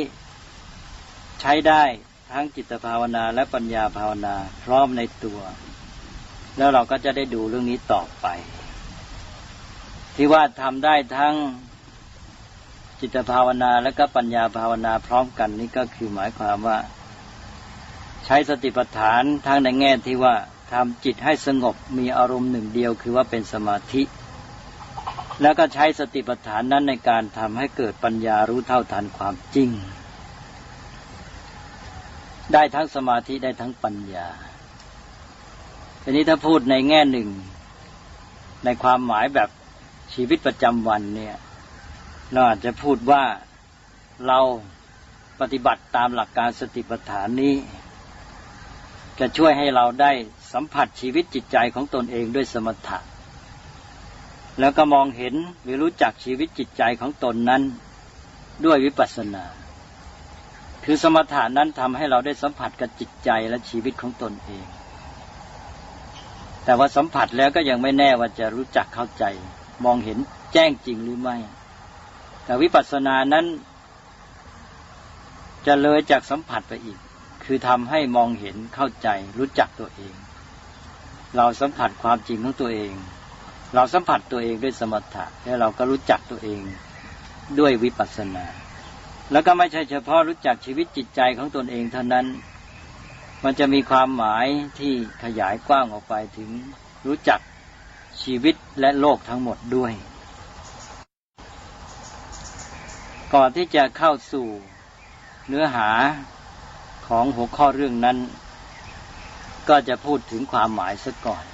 [1.41, 1.83] ใช้ได้
[2.31, 5.39] ทั้งจิตภาวนาและปัญญาภาวนาพร้อมในตัว
[6.57, 8.27] แล้วเราก็จะได้ดูเรื่องนี้ต่อไป
[10.15, 11.35] ที่ว่าทำได้ทั้ง
[13.01, 16.77] จิตภาวนาและก็ปัญญาภาวนาพร้อมกันนี่ก็คือหมายความว่า
[18.25, 20.35] ใช้สติปัฏฐานทั้งในแง่ที่ว่า
[20.71, 24.03] ทำจิตให้สงบมีอารมณ์หนึ่งเดียวคือว่าเป็นสมาธิ
[25.41, 29.69] แล้วก็ใช้สติปัฏฐานนั้นในการทำให้เกิดปัญญารู้เท่าทันความจริง
[32.53, 34.27] ได้ทั้งสมาธิได้ทั้งปัญญา
[36.01, 37.29] ทีนี้ถ้าพูดในแง่หนึ่ง
[38.65, 39.49] ในความหมายแบบ
[40.13, 41.35] ชีวิตประจำวันเนี่ย
[42.31, 43.23] เราอาจจะพูดว่า
[44.27, 44.39] เรา
[45.39, 47.55] ปฏิบัติตามหลักการสติปัฏฐานนี้
[49.19, 50.11] จะช่วยให้เราได้
[50.53, 52.99] สัมผัสชีวิตจิตใจของตนเองด้วยสมถะ
[54.59, 57.61] แล้วก็มองเห็นหรือรู้จักชีวิตจิตใจของตนนั้น
[58.65, 59.45] ด้วยวิปัสสนา
[60.83, 64.65] คือสมถะนั้นทำให้เราได้สัมผัสกับจิตใจและชีวิตของตนเอง
[66.63, 69.23] แต่ว่าสัมผัสแล้วก็ยังไม่แน่ว่าจะรู้จักเข้าใจ
[69.85, 70.17] มองเห็น
[70.53, 71.37] แจ้งจริงหรือไม่
[72.43, 73.45] แต่วิปัสสนานั้น
[75.65, 76.99] จะเลยจากสัมผัสไปอีก
[77.43, 79.07] คือทำให้มองเห็นเข้าใจ
[79.37, 80.15] รู้จักตัวเอง
[81.37, 82.93] เราสัมผัสความจริงของตัวเอง
[83.75, 86.61] เราสัมผัสตัวเองด้วยสมถะแล้วเราก็รู้จักตัวเอง
[87.59, 88.45] ด้วยวิปัสสนา
[89.31, 92.25] แล้วก็ไม่ใช่เฉพาะรู้จักชีวิตจิตใจของตนเองเท่านั้น
[93.43, 94.45] มันจะมีความหมาย
[94.79, 96.49] ที่ขยายกว้างออกไปถึง
[97.07, 97.39] รู้จัก
[98.23, 99.93] ชีวิตและโลกทั้งหมดด้วย
[103.33, 104.47] ก่อนที่จะเข้าสู่
[105.47, 105.89] เนื้อหา
[107.07, 108.17] ของหัวข้อเรื่องนั้น
[109.69, 111.45] ก็จะพูดถึงความหมายซะก่อน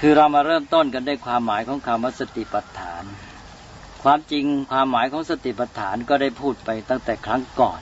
[0.00, 3.04] คือเรามาเริ่มต้นกันได้ความหมายของคำว่าสติปัฏฐาน
[4.02, 7.80] ความจริงความหมายของสติปัฏฐานก็ได้พูดไปตั้งแต่ครั้งก่อน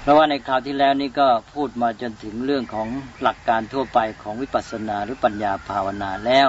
[0.00, 2.88] เพราะว่าในคราวที่แล้วนี้ก็พูดมาจนถึงเรื่องของ
[3.22, 6.48] หลักการทั่วไปของวิปัสสนาหรือปัญญาภาวนาแล้ว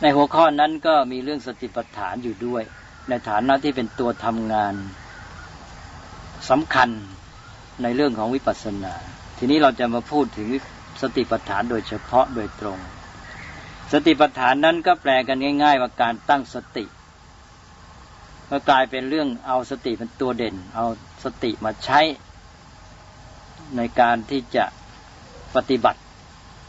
[0.00, 2.62] ในหัวข้อนั้นก็มีเรื่องสติปัฏฐานอยู่ด้วย
[3.08, 4.74] ในฐานะที่เป็นตัวทำงาน
[6.50, 6.90] สำคัญ
[7.82, 8.94] ในเรื่องของวิปัสสนา
[9.44, 10.48] ทีนี้เราจะมาพูดถึง
[11.02, 12.78] สติปัฏฐานโดยเฉพาะโดยตรง
[13.92, 16.84] สติปัฏฐานนั้นก็แปลกันง่ายๆว่าการตั้งสติ
[18.50, 20.84] ก็กลายเป็นเรื่องเอาสติเป็นตัวเด่น เอา
[21.24, 22.00] สติมาใช้
[23.76, 24.64] ในการที่จะ
[25.54, 26.00] ปฏิบัติ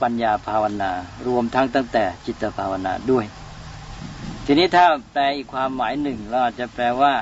[0.01, 0.91] ปัญญาภาวนา
[1.27, 3.25] รวมทั้งตั้งแต่จิตภาวนาด้วย
[4.45, 7.13] ทีนี้ถ้าแปลอีกความหมายหนึ่งเราอาจจะแปลว่า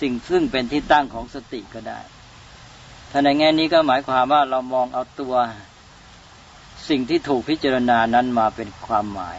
[0.00, 2.00] สิ่งซึ่งเป็นที่ตั้งของสติก็ได้
[3.10, 5.34] ถ้าในแง่นี้ก็หมายความว่าเรามองเอาตัว
[6.88, 9.38] สิ่งที่ถูกพิจารณานั้นมาเป็นความหมาย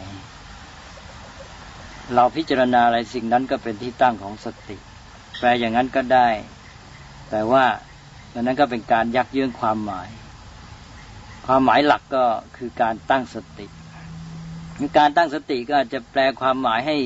[2.14, 4.76] เราพิจารณาอะไรสิ่งนั้นก็เป็นที่ตั้งของสติ
[5.38, 6.28] แปลอย่างนั้นก็ได้
[7.30, 7.64] แต่ว่า
[8.32, 10.10] ดังนั้นก็เป็นการยักเยื้องความหมาย
[11.46, 12.24] ความหมายหลักก็
[12.56, 13.66] คือการตั้งสติ
[14.98, 16.96] การตั้งสติก็อาจจะแปลความหมายให้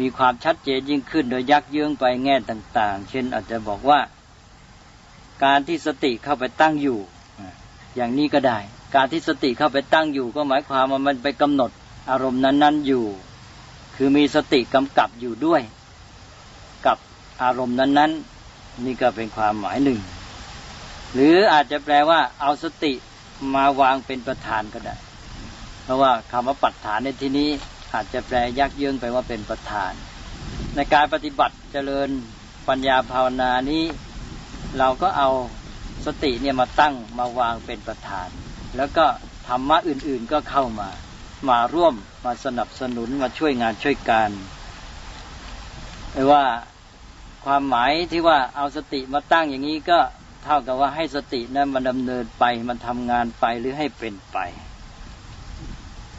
[0.00, 3.98] มีความชัดเจนยิ่งขึ้น โดยยักเยื้องไปแง่ต่าง ๆ เช่นอาจจะบอกว่า
[5.44, 6.98] การที่สติเข้าไปตั้งอยู่
[7.96, 8.58] อย่างนี้ก็ได้
[8.94, 11.70] การที่สติเข้าไปตั้งอยู่ ก็หมายความว่ามันไปกำหนด
[12.10, 13.04] อารมณ์นั้น ๆอยู่
[13.96, 15.62] คือมีสติกำกับอยู่ด้วย
[16.86, 16.98] กับ
[17.42, 19.98] อารมณ์นั้นๆ นี่ก็เป็นความหมายหนึ่ง
[21.14, 22.92] หรืออาจจะแปลว่า เอาสติ
[23.54, 24.96] มาวางเป็นประธานก็ได้
[25.82, 27.50] เพราะว่าคำว่าปัจฐานในที่นี้
[27.94, 29.92] อาจจะแปลยักเยื้องไปว่าเป็นประธาน
[30.74, 32.08] ในการปฏิบัติเจริญ
[32.68, 33.84] ปัญญาภาวนานี้
[34.78, 35.30] เราก็เอา
[36.06, 38.28] สติเนี่ยมาตั้งมาวางเป็นประธาน
[38.76, 39.06] แล้วก็
[39.48, 40.88] ธรรมะอื่นๆก็เข้ามา
[41.50, 44.30] มาร่วมมาสนับสนุนมาช่วยงานช่วยการ
[46.12, 46.44] ไม่ว่า
[47.44, 49.98] ความหมายที่ว่าเอาสติมาตั้งอย่างนี้ก็
[50.44, 54.38] เท่ากับว่าให้สตินั้นมันดำเนินไปมันทำงานไปหรือให้เป็นไป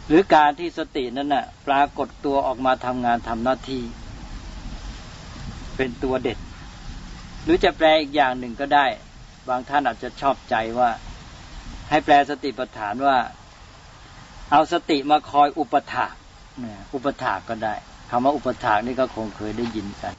[0.07, 3.83] หรือการที่สตินั้นน่ะปรากฏตัวออกมาทำงานทำหน้าที่
[5.77, 6.37] เป็นตัวเด็ด
[7.43, 8.86] หรือจะแปลอีกอย่างหนึ่งก็ได้
[9.49, 10.89] บางท่านอาจจะชอบใจว่า
[11.89, 13.17] ให้แปลสติปัฏฐานว่า
[14.51, 16.13] เอาสติมาคอยอุปถาก
[16.93, 17.75] อุปถากก็ได้
[18.10, 20.13] คำว่าอุปถากนี่ก็คงเคยได้ยินกัน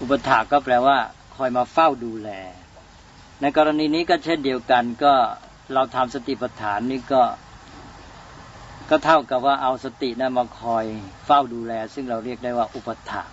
[0.00, 0.98] อุปถากก็แปลว่า
[1.36, 2.30] คอยมาเฝ้าดูแล
[3.40, 5.14] ในกรณีนี้ก็เช่นเดียวกันก็
[5.74, 7.22] เราทำสติปัฏฐานนี่ก็
[8.90, 10.84] ก็เท่ากับว่าเอาสตินะมาคอย
[11.26, 13.28] เฝ้าดูแล ซึ่งเราเรียกได้ว่าอุปถาก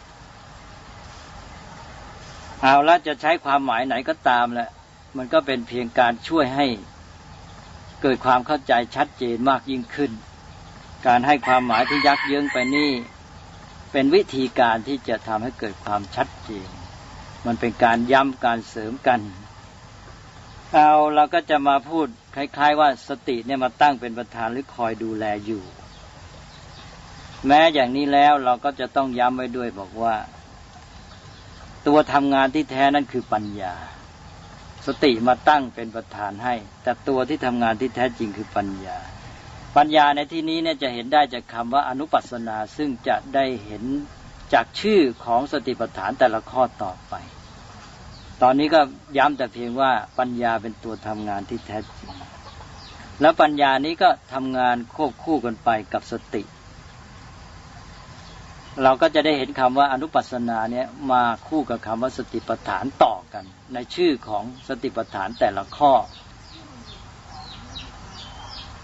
[2.62, 4.70] เอาละจะใช้ความหมายไหนก็ตามแหละ
[5.18, 6.68] มันก็เป็นเพียงการช่วยให้
[8.02, 10.12] เกิดความเข้าใจชัดเจนมากยิ่งขึ้น
[11.08, 12.92] การให้ความหมายที่ยักเยื้องไปนี่
[13.92, 16.70] เป็นวิธีการที่จะทำให้เกิดความชัดเจน
[17.46, 19.20] มันเป็นการย้ำการเสริมกัน
[20.74, 25.64] เอาเราก็จะมาพูดคล้ายๆ ว่าสติเนี่ยมาตั้งเป็นประธานหรือคอยดูแลอยู่
[27.48, 30.16] แม้อย่างนี้แล้วเราก็จะต้องย้ำไว้ด้วยบอกว่า
[31.88, 33.76] ตัวทำงานที่แท้นั่นคือปัญญา
[34.86, 38.98] สติมาตั้งเป็นประธานให้ แต่ตัวที่ทำงานที่แท้จริงคือปัญญา
[39.78, 43.84] ปัญญาในที่นี้เนี่ยจะเห็นได้จากคำว่าอนุปัสนาซึ่งจะได้เห็น
[44.54, 47.14] จากชื่อของสติปัฏฐานแต่ละข้อต่อไป
[48.42, 48.82] ตอนนี้ก็
[49.18, 52.12] ย้ำแต่เพียงว่าปัญญาเป็นตัวทำงานที่แท้จริง
[53.22, 56.44] แล้วปัญญานี้ก็ทำงานควบคู่กันไปกับสติ
[58.84, 65.92] เราก็จะได้เห็นคำว่าอนุปัสนาเนี่ยมาคู่กับคำว่าสติปัฏฐานต่อกัน ในชื่อของสติปัฏฐานแต่ละข้อ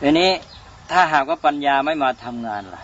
[0.01, 0.31] ทีนี้
[0.91, 2.83] ถ้าหากว่าปัญญาไม่มาทำงานล่ะ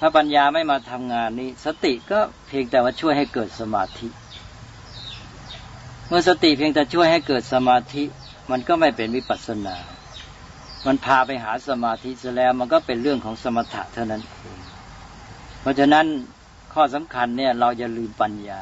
[0.00, 2.18] ถ้าปัญญาไม่มาทำงานนี้สติก็
[2.48, 4.08] เพียงแต่ว่าช่วยให้เกิดสมาธิ
[6.08, 8.04] เมื่อสติเพียงแต่ช่วยให้เกิดสมาธิ
[8.50, 9.76] มันก็ไม่เป็นวิปัสสนา
[10.86, 14.57] มันพาไปหาสมาธิซะแล้วมันก็เป็นเรื่องของสมถะเท่านั้นเอง
[15.60, 16.06] เพราะฉะนั้น
[16.74, 18.60] ข้อสำคัญเนี่ยเราอย่าลืมปัญญา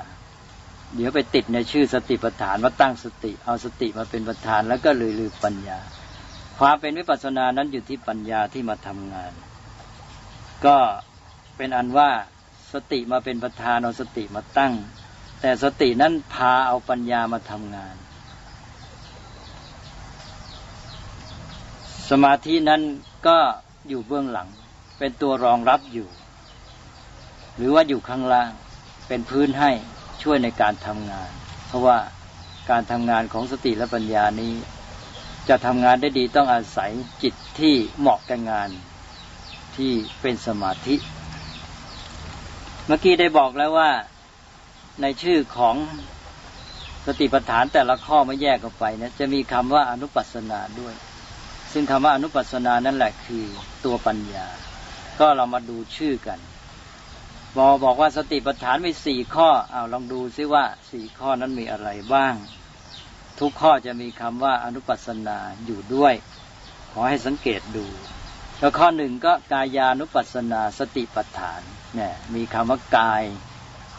[0.96, 5.78] เดี๋ยวไปติดในชื่อสติปัฏฐานว่าตั้งสติ เอาสติมาเป็นประธานแล้วก็เลยลืมปัญญา
[6.58, 9.32] ความเป็นวิปัสสนานั้นอยู่ที่ปัญญาที่มาทำงาน
[10.66, 10.76] ก็
[11.56, 12.10] เป็นอันว่า
[12.72, 14.74] สติมาเป็นประธานเอาสติมาตั้ง
[15.40, 17.94] แต่สตินั้นพาเอาปัญญามาทำงาน
[22.10, 22.82] สมาธินั้น
[23.26, 23.38] ก็
[23.88, 24.48] อยู่เบื้องหลัง
[24.98, 26.08] เป็นตัวรองรับอยู่
[27.56, 28.50] หรือว่าอยู่ข้างล่าง
[29.08, 29.70] เป็นพื้นให้
[30.22, 31.30] ช่วยในการทำงาน
[31.66, 31.98] เพราะว่า
[32.70, 34.52] การทำงานของสติและปัญญานี้
[35.48, 36.90] จะทำงานได้ดีต้องอาศัย
[37.22, 38.68] จิตที่เหมาะกับงาน
[39.76, 40.96] ที่เป็นสมาธิ
[42.86, 43.90] เมื่อกี้ได้บอกแล้วว่า
[45.02, 45.76] ในชื่อของ
[47.06, 50.94] สติปัฏฐานแต่ละข้อไม่แยกออกไปนะจะมีคำว่าอนุปัสนาด้วย
[51.72, 53.44] ซึ่งคำว่าอนุปัสนานั่นแหละคือ
[53.84, 54.46] ตัวปัญญา
[55.20, 56.38] ก็เรามาดูชื่อกัน
[57.56, 62.34] บอบอกว่าสติปัฏฐานมีสี่ข้อเอาลองดูซิว่าสี่ข้อนั้นมีอะไรบ้าง
[63.38, 66.14] ทุกข้อจะมีคำว่าอนุปัสนาอยู่ด้วย
[66.92, 67.86] ขอให้สังเกตดู
[68.58, 71.60] แล้วข้อหนึ่งก็กายานุปัสนาสติปัฏฐาน
[71.94, 73.22] เนี่ยมีคำว่ากาย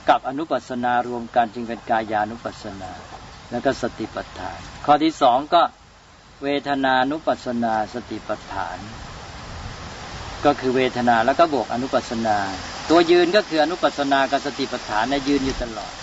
[0.10, 2.92] กับอนุปัสนารวมกันจึงเป็นกายานุปัสนา
[3.52, 5.62] แล้วก็สติปัฏฐาน ข้อที่สองก็
[6.44, 8.78] เวทนานุปัสนาสติปัฏฐาน
[10.46, 12.38] ก็คือเวทนาแล้วก็บวกอนุปัสนา
[12.90, 15.94] ตัวยืนก็คืออนุปัสนากับสติปัฏฐานในยืนอยู่ตลอด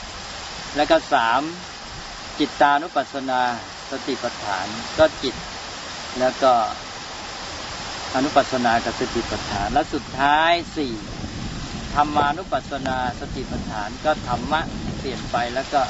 [0.76, 1.40] แล้วก็สาม
[2.38, 3.40] จิตตานุปัสสนา
[3.90, 4.66] สติปัฏฐาน
[4.98, 5.34] ก็จิต
[6.18, 6.52] แล้วก็
[8.14, 10.92] อนุปัสสนากับสติปัฏฐาน และสุดท้ายสี่
[11.94, 14.60] ธรรมานุปัสสนาสติปัฏฐานก็ธรรมะ
[14.98, 15.80] เปลี่ยนไปแล้วก็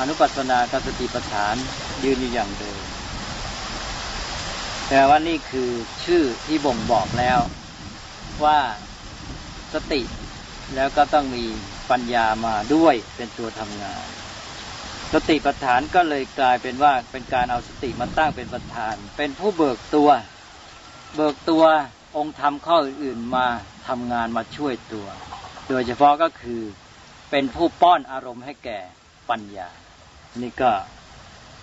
[0.00, 1.54] อนุปัสสนากับสติปัฏฐาน
[2.04, 2.80] ยืนอยู่อย่างเดิม
[4.88, 5.70] แต่ว่านี่คือ
[6.04, 7.38] ชื่อที่บ่งบอกแล้ว
[8.44, 8.58] ว่า
[9.74, 10.02] สติ
[10.74, 11.44] แล้วก็ต้องมี
[11.90, 14.04] ปัญญามาด้วยเป็นตัวทำงาน
[15.12, 20.10] สติปัฏฐานก็เลยกลายเป็นว่าเป็นการเอาสติมาตั้งเป็นประธาน เป็นผู้เบิกตัว
[21.16, 21.64] เบิกตัว
[22.16, 23.46] องค์ธรรมข้ออื่นๆมา
[23.88, 25.06] ทำงานมาช่วยตัว
[25.68, 26.62] โดยเฉพาะก็คือ
[27.30, 28.78] เป็นผู้ป้อนอารมณ์ให้แก่
[29.30, 29.68] ปัญญา
[30.42, 30.72] นี่ก็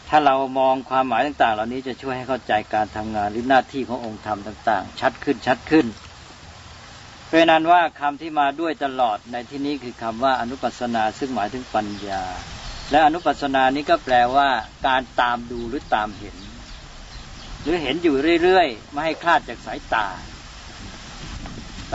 [0.10, 5.86] ถ้าเรามองความหมายต่าง ๆ เหล่านี้จะช่วยให้เข้าใจการทำงานหรือหน้าที่ขององค์ธรรมต่าง ๆ ชัดขึ้นชัดขึ้น
[7.36, 12.24] เป็นนั้นว่าคำที่มาด้วยตลอดในที่นี้คือคำว่าอนุปัสนาซึ่งหมายถึงปัญญา
[12.92, 14.50] และอนุปัสสนานี้ก็แปลว่า
[14.88, 16.36] การตามดูหรือตามเห็น
[17.62, 20.08] หรือเห็นอยู่เรื่อยๆไม่ให้คลาดจากสายตา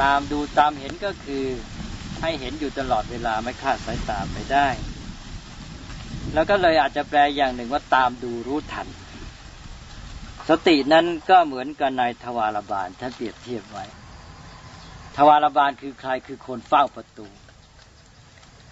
[0.01, 1.45] ตามดูตามเห็นก็คือ
[2.23, 4.69] ให้เห็นอยู่ตลอดเวลาไม่คลาดสายตาไปได้
[6.35, 8.89] แล้วก็เลยอาจจะแปลอย่างหนึ่งว่าตามดูรู้ทัน
[10.49, 13.87] สตินั้นก็เหมือนกับนายทวารบาลท่านเปรียบเทียบไว้
[15.19, 17.27] ทวารบาลคือใครคือคนเฝ้าประตู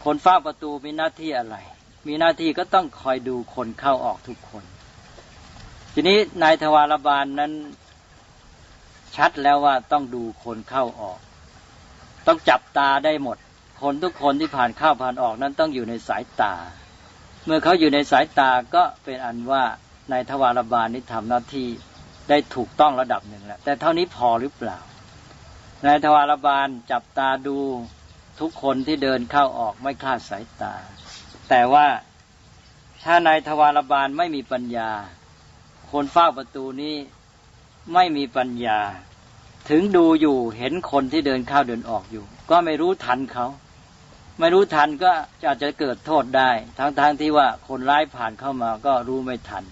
[0.04, 1.56] คนเฝ้าประตูมีหน้าที่อะไร
[2.06, 4.64] มีหน้าที่ก็ต้องคอยดูคนเข้าออกทุกคน
[5.92, 7.52] ทีนี้นายทวารบาลนั้น
[9.16, 11.18] ชัดแล้วว่าต้องดูคนเข้าออก
[12.26, 13.36] ต้องจับตาได้หมด
[13.82, 16.54] คนทุกคนที่ผ่านเข้าผ่านออกนั้นต้องอยู่ในสายตา
[17.44, 19.64] เมื่อเขาอยู่ในสายตาก็เป็นอันว่า
[20.12, 21.68] นายทวารบาลนี้ทำหน้าที่
[22.28, 24.80] ได้ถูกต้องระดับหนึ่งแล้วแต่เท่านี้พอหรือเปล่า
[25.84, 27.58] นายทวารบาลจับตาดู
[28.40, 30.74] ทุกคนที่เดินเข้าออกไม่คลาดสายตา
[31.48, 31.86] แต่ว่า
[33.04, 34.90] ถ้านายทวารบาลไม่มีปัญญา
[35.90, 36.96] คนเฝ้าประตูนี้
[37.94, 38.80] ไม่มีปัญญา
[39.70, 43.46] ถึงดูอยู่เห็นคนที่เดินเข้าเดินออกอยู่ ก็ไม่รู้ทันเขา
[44.38, 45.10] ไม่รู้ทันก็
[45.46, 49.64] อาจจะเกิดโทษได้ ทั้งๆทที่ว่าคนร้ายผ่านเข้ามาก็รู้ไม่ทัน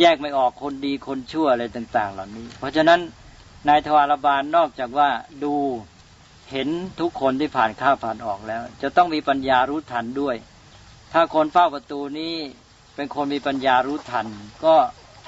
[0.00, 3.00] แยกไม่ออกคนดีคนชั่วอะไรต่าง ๆ เหล่านี้ เพราะฉะนั้น
[3.68, 5.10] นายทวารบาลนอกจากว่า
[5.44, 5.54] ดู
[6.50, 6.68] เห็น
[7.00, 10.36] ทุกคนที่ผ่านเข้าผ่านออกแล้ว จะต้องมีปัญญารู้ทันด้วย
[11.12, 12.34] ถ้าคนเฝ้าประตูนี้
[12.94, 14.26] เป็นคนมีปัญญารู้ทัน
[14.64, 14.74] ก็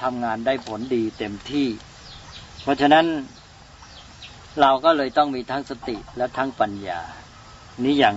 [0.01, 1.67] ทำงานได้ผลดีเต็มที่
[2.63, 3.05] เพราะฉะนั้น
[4.61, 7.01] เราก็เลยต้องมีทั้งสติและทั้งปัญญา
[7.83, 8.15] นี่อย่าง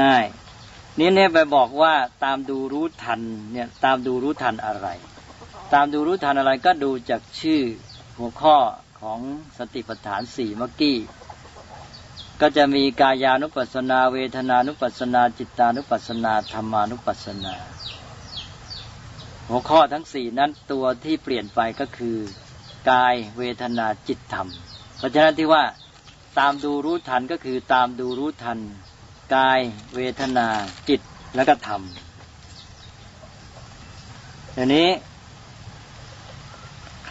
[0.00, 3.20] ง่ายๆนี่เนี่ยไปบอกว่าตามดูรู้ทัน
[3.52, 4.88] เนี่ยตามดูรู้ทันอะไร
[5.74, 7.60] ตามดูรู้ทันอะไรก็ดูจากชื่อ
[8.18, 8.56] หัวข้อ
[9.00, 9.20] ของ
[9.58, 10.96] สติปัฏฐานสี่เมื่อกี้
[12.40, 17.54] ก็จะมีกายานุปัสสนา เวทนานุปัสสนา จิตานุปัสสนาธรรมานุปัสสนา
[19.48, 22.16] หัวข้อทั้งสี่นั้นตัวที่เปลี่ยนไปก็คือ
[22.90, 24.48] กายเวทนาจิตธรรม
[24.98, 25.64] เพราะฉะนั้นที่ว่า
[26.38, 28.58] ตามดูรู้ทันก็คือตามดูรู้ทัน
[29.34, 29.60] กาย
[29.96, 30.48] เวทนา
[30.88, 31.00] จิต
[31.34, 31.82] แล้วก็ธรรม
[34.56, 34.88] ทีนี้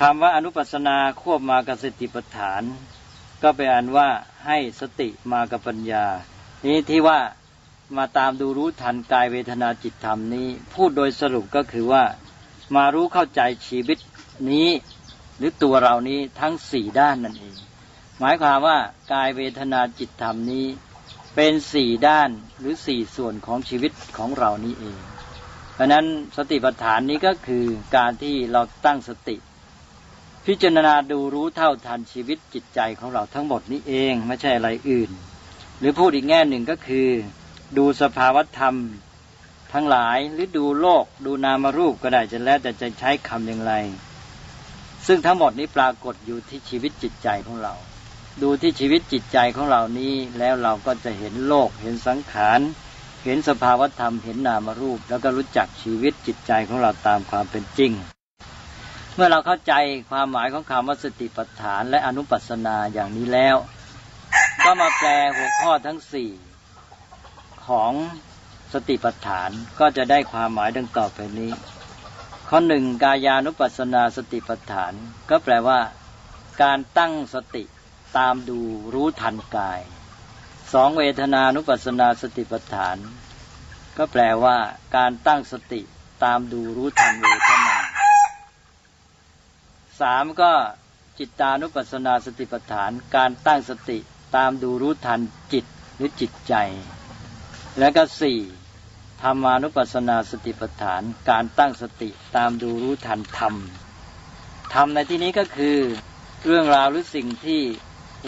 [0.04, 2.62] คำว่าอนุปัสนาควบมากับสติปัฏฐาน
[3.44, 4.10] ก็เป็นอันว่า
[4.46, 6.06] ให้สติมากับปัญญา
[6.66, 7.20] นี้ที่ว่า
[7.98, 12.04] มาตามดูรู้ทันกายเวทนาจิตธรรมนี้ พูดโดยสรุปก็คือว่า
[12.76, 14.00] มารู้เข้าใจชีวิต
[14.52, 14.68] นี้
[15.38, 17.58] หรือตัวเรานี้ทั้งสี่ด้านนั่นเอง
[18.20, 18.78] หมายความว่า
[19.14, 20.66] กายเวทนาจิตธรรมนี้
[21.36, 25.00] เป็นสี่ด้านหรือสี่ส่วนของชีวิตของเรานี้เอง
[25.74, 26.06] เพราะนั้น
[26.38, 29.38] สติปัฏฐานนี้ก็คือการที่เราตั้งสติ
[30.52, 35.12] พิจารณาดูรู้เท่าทันชีวิตจิตใจของเราทั้งหมดนี้เองไม่ใช่อะไรอื่น
[35.80, 37.10] หรือพูดอีกแง่หนึ่งก็คือ
[37.78, 38.76] ดูสภาวธรรม
[39.74, 43.74] ทั้งหลายหรือดูโลกดูนามรูปก็ได้จะแล้วแต่จะใช้คำอย่างไร
[45.08, 47.74] ซึ่งทั้งหมดนี้ปรากฏอยู่ที่ชีวิตจิตใจของเรา
[48.42, 52.60] ดูที่ชีวิตจิตใจของเรานี้แล้วเราก็จะเห็นโลกเห็นสังขาร
[53.24, 57.94] เห็นสภาวธรรมเห็นนามรูป แล้วก็รู้จักชีวิตจิตใจของเราตามความเป็นจริง
[59.22, 59.74] มื่อเราเข้าใจ
[60.12, 63.56] ความหมายของคำว่าสติปัฏฐาน และอนุปัสนาอย่างนี้แล้ว
[64.64, 66.32] ก็มาแปลหัวข้อทั้งสี่
[67.68, 67.92] ของ
[68.74, 71.52] สติปัฏฐานก็จะได้ความหมายดังต่อไปนี้
[72.50, 74.94] ข้อหนึ่งกายานุปัสสนาสติปัฏฐาน
[75.30, 75.80] ก็แปลว่า
[76.64, 77.64] การตั้งสติ
[78.18, 78.60] ตามดู
[78.94, 79.82] รู้ทันกาย
[80.74, 82.98] สองเวทนานุปัสสนาสติปัฏฐาน
[83.98, 84.58] ก็แปลว่า
[84.96, 85.82] การตั้งสติ
[86.24, 87.49] ตามดูรู้ทันเวท
[90.02, 90.52] สามก็
[91.20, 93.98] จิตานุปัสสนาสติปัฏฐาน การตั้งสติ
[94.36, 95.22] ตามดูรู้ทัน
[95.54, 96.54] จิตหรือจิตใจ
[97.80, 98.40] และก็สี่
[99.22, 103.54] ธรรมานุปัสสนาสติปัฏฐาน การตั้งสติตามดูรู้ทันธรรม
[104.74, 105.78] ธรรมในที่นี้ก็คือ
[106.46, 107.62] เรื่องราวหรือสิ่งที่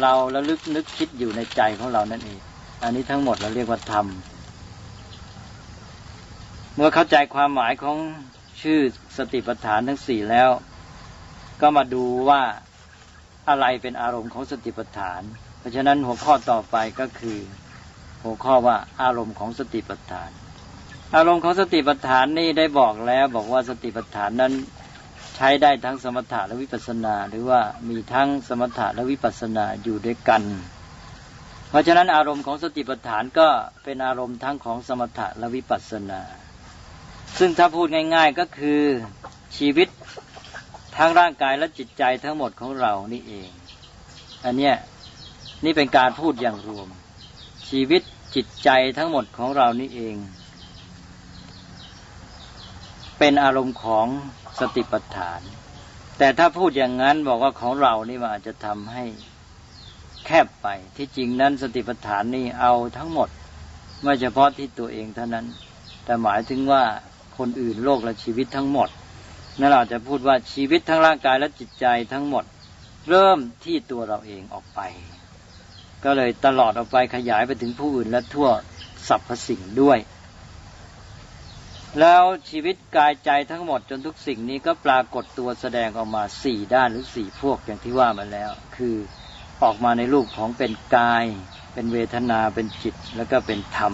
[0.01, 2.39] เราระลึกนึกคิดอยู่ในใจของเรานั่นเอง
[2.83, 4.05] อันนี้ทั้งหมดเราเรียกว่าธรรม
[6.75, 7.97] เมื่อเข้าใจความหมายของ
[8.61, 8.79] ชื่อ
[9.17, 10.49] สติปัฏฐานทั้งสี่แล้ว
[11.61, 12.41] ก็มาดูว่า
[13.49, 15.21] อะไรเป็นอารมณ์ของสติปัฏฐาน
[15.59, 17.39] เพราะฉะนั้นหัวข้อต่อไปก็คือ
[18.23, 20.31] หัวข้อว่าอารมณ์ของสติปัฏฐาน
[21.15, 24.53] อารมณ์ของสติปัฏฐานนี่ได้บอกแล้วบอกว่าสติปัฏฐานนั้น
[25.35, 30.43] ใช้ได้ทั้งสมถะและวิปัสสนา หรือว่ามีทั้งสมถะและวิปัสสนาอยู่ด้วยกัน
[31.69, 33.47] เพราะฉะนั้นอารมณ์ของสติปัฏฐานก็
[33.83, 36.21] เป็นอารมณ์ทั้งของสมถะและวิปัสสนา
[37.39, 38.81] ซึ่งถ้าพูดง่าย ๆก็คือ
[39.57, 39.87] ชีวิต
[40.95, 43.49] ทั้งร่างกายและจิตใจทั้งหมดของเรานี่เอง
[44.45, 44.75] อันเนี้ย
[45.63, 46.87] นี่เป็นการพูดอย่างรวม
[47.69, 48.01] ชีวิต
[48.35, 50.15] จิตใจทั้งหมดของเรานี่เอง
[53.19, 54.07] เป็นอารมณ์ของ
[54.59, 55.41] สติปัฏฐาน
[56.17, 59.03] แต่ถ้าพูดอย่างนั้นบอกว่าของเรานี่มันอาจจะทำให้
[60.25, 60.67] แคบไป
[60.97, 63.29] ที่จริงนั้นสติปัฏฐานนี่เอาทั้งหมด
[64.03, 65.45] ไม่เฉพาะที่ตัวเองเท่านั้น
[66.05, 66.83] แต่หมายถึงว่า
[67.37, 68.89] คนอื่นโลกและชีวิตทั้งหมด
[69.61, 72.43] นั่นเราจะพูดว่าชีวิตทั้งร่างกายและจิตใจทั้งหมด
[73.09, 74.79] เริ่มที่ตัวเราเองออกไป
[76.03, 78.49] ก็เลยตลอดออกไปขยายไปถึงผู้อื่นและทั่ว
[79.07, 79.99] สรรพสิ่งด้วย
[81.99, 88.95] แล้วชีวิตกายใจทั้งหมดจนทุกสิ่งนี้ก็ปรากฏตัวแสดงออกมาสี่ด้านหรือสี่พวกอย่างที่ว่ามาแล้ว คือ
[89.63, 91.25] ออกมาในรูปของเป็นกาย
[91.73, 93.93] เป็นเวทนาเป็นจิตแล้วก็เป็นธรรม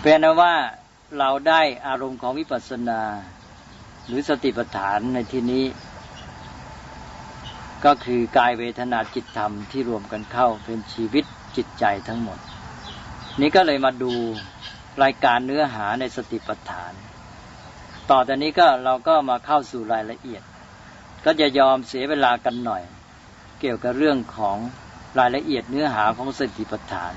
[0.00, 0.54] เป็นนว่า
[1.18, 3.00] เราได้อารมณ์ของวิปัสสนา
[4.06, 5.64] หรือสติปัฏฐานในที่นี้
[7.84, 11.24] ก็คือกายเวทนาจิตธรรมที่รวมกันเข้าเป็นชีวิต
[11.56, 12.38] จิตใจทั้งหมด
[13.40, 14.12] นี้ก็เลยมาดู
[15.02, 16.92] รายการเนื้อหาในสติปัฏฐาน
[18.10, 20.42] ต่อจากนี้ก็เราก็มาเข้าสู่รายละเอียด
[21.24, 22.82] ก็จะยอมเสียเวลากันหน่อย
[23.60, 24.56] เกี่ยวกับเรื่องของ
[25.18, 27.12] รายละเอียดเนื้อหาของสติปัฏฐาน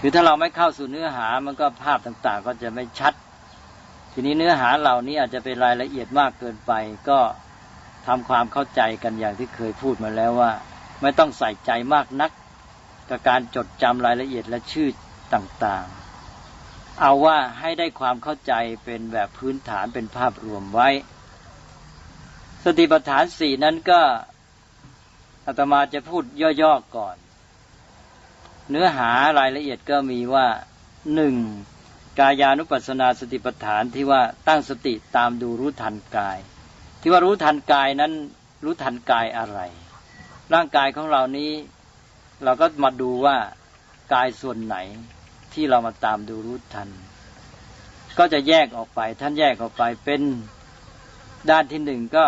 [0.00, 3.14] คือถ้าเราไม่เข้าสู่เนื้อหามันก็ภาพต่างๆ ก็จะไม่ชัด
[4.12, 6.72] ทีนี้เนื้อหาเหล่านี้อาจจะเป็นรายละเอียดมากเกินไป
[7.08, 7.20] ก็
[8.06, 10.52] ทำความเข้าใจกันอย่างที่เคยพูดมาแล้วว่า
[11.02, 12.30] ไม่ต้องใส่ใจมากนัก
[13.08, 14.88] กับการจดจำรายละเอียดและชื่อ
[15.34, 18.52] ต่างๆ เอาว่าให้ได้ความเข้าใจ
[18.84, 20.88] เป็นแบบพื้นฐานเป็นภาพรวมไว้
[22.64, 24.00] สติปัฏฐานสี่นั้นก็
[25.46, 26.24] อาตมาจะพูด
[26.62, 27.16] ย่อๆก่อน
[28.70, 30.46] เนื้อหารายละเอียดก็มีว่า
[31.14, 31.34] หนึ่ง
[32.18, 36.38] กายานุปัสสนาสติปัฏฐานที่ว่าตั้งสติตามดูรู้ทันกาย
[37.00, 38.12] ที่ว่ารู้ทันกายนั้น
[38.64, 39.60] รู้ทันกายอะไร
[40.52, 41.50] ร่างกายของเรานี้
[42.44, 43.36] เราก็มาดูว่า
[44.12, 44.76] กายส่วนไหน
[45.52, 46.88] ที่เรามาตามดูรู้ทัน
[48.18, 50.22] ก็จะแยกออกไปท่านแยกออกไปเป็น
[51.50, 52.26] ด้านที่หนึ่งก็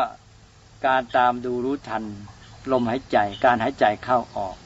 [0.86, 2.04] การตามดูรู้ทัน
[2.72, 4.56] ลมหายใจ การหายใจเข้าออก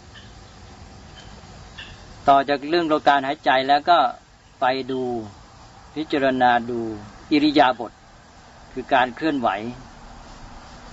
[2.29, 3.99] ต่อจากเรื่องโลการหายใจแล้วก็
[4.61, 5.03] ไปดู
[5.95, 6.81] พิจารณาดู
[7.31, 7.93] อิริยาบถ
[8.73, 9.49] คือการเคลื่อนไหว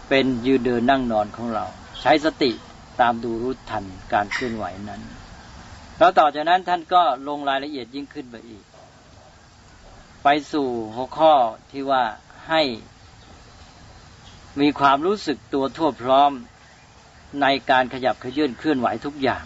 [0.10, 1.66] เป็นยืนเดินนั่งนอนของเรา
[2.02, 2.52] ใช้สติ
[3.02, 5.02] ตามดูรู้ทันการเคลื่อนไหวนั้น
[5.98, 8.64] แล้วต่อจากนั้นท่านก็ลงรายละเอียดยิ่งขึ้นไปอีก
[10.24, 11.34] ไปสู่หัวข้อ
[11.72, 12.04] ที่ว่า
[12.50, 12.62] ให้
[14.62, 16.32] มีความรู้สึกตัวทั่วพร้อม
[17.42, 19.44] ในการขยับขยื่นเคลื่อนไหวทุกอย่าง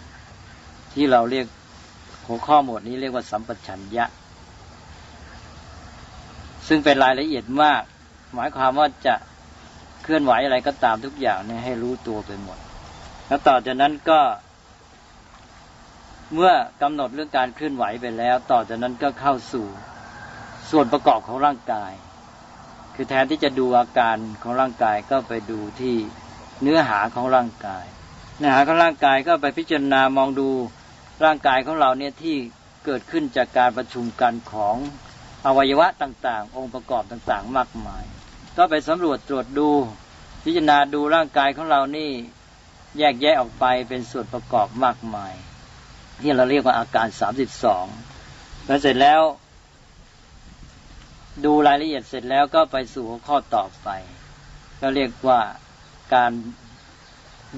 [0.92, 1.46] ที่เราเรียก
[2.26, 4.06] หัวข้อหมวดนี้เรียกว่าสัมปชัญญะ
[6.68, 7.82] ซึ่งเป็นรายละเอียดมาก
[8.34, 9.14] หมายความว่าจะ
[10.02, 12.58] เคลื่อนไหวอะไรก็ตามทุกอย่างเนี่ยให้รู้ตัวไปหมด
[13.28, 14.20] แล้วต่อจากนั้นก็
[16.34, 16.52] เมื่อ
[16.82, 19.66] กำหนดเรื่องการเคลื่อนไหวไปแล้ว ต่อจากนั้นก็เข้าสู่
[20.70, 21.92] ส่วนประกอบของร่างกาย
[22.94, 25.96] คือแทนที่จะดูอาการของร่างกายก็ไปดูที่
[26.62, 27.84] เนื้อหาของร่างกาย
[28.38, 30.48] เนื้อหาของร่างกายก็ไปพิจารณามองดู
[31.24, 32.36] ร่างกายของเราเนี่ยที่
[32.84, 34.76] เกิดขึ้นจากการประชุมกันของ
[35.46, 38.04] อวัยวะต่างๆ องค์ประกอบต่างๆ มากมาย
[38.56, 39.68] ก็ไปสำรวจตรวจดู
[40.44, 42.10] พิจารณาดูร่างกายของเรานี่
[42.98, 45.34] แยกแยะออกไปเป็นส่วนประกอบมากมาย
[46.20, 47.86] ที่เราเรียกว่าอาการสามสิบสอง
[48.66, 49.22] แล้วเสร็จแล้ว
[51.44, 53.88] ดูรายละเอียดเสร็จแล้วก็ไปสู่ข้อต่อไป
[54.80, 55.40] ก็เรียกว่า
[56.14, 56.30] การ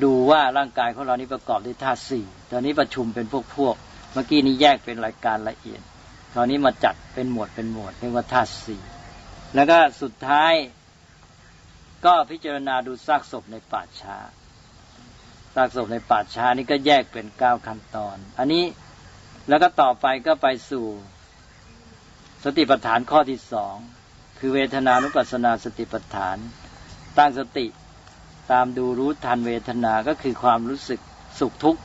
[0.03, 3.75] ดูว่าร่างกายของเรานี้ประกอบด้วยธาตุสี่ ตอนนี้ประชุมเป็นพวกพวก
[4.13, 5.83] เมื่อกี้นี้แยกเป็นรายการละเอียด
[6.37, 8.83] ตอนนี้มาจัดเป็นหมวดเป็นหมวดเรียกว่าธาตุสี่
[9.55, 10.53] แล้วก็สุดท้าย
[12.05, 14.17] ก็พิจารณาดูซากศพในป่าช้า
[15.55, 18.65] ซากศพในป่าช้านี้ก็แยกเป็นเก้าขั้นตอน อันนี้
[19.49, 20.87] แล้วก็ต่อไปก็ไปสู่
[22.45, 23.77] สติปัฏฐานข้อที่สอง
[24.39, 26.37] คือเวทนานุปัสสนาสติปัฏฐาน
[27.19, 27.67] ตั้งสติ
[28.51, 31.01] ตามดูรู้ทันเวทนาก็คือความรู้สึก
[31.39, 31.81] สุขทุกข์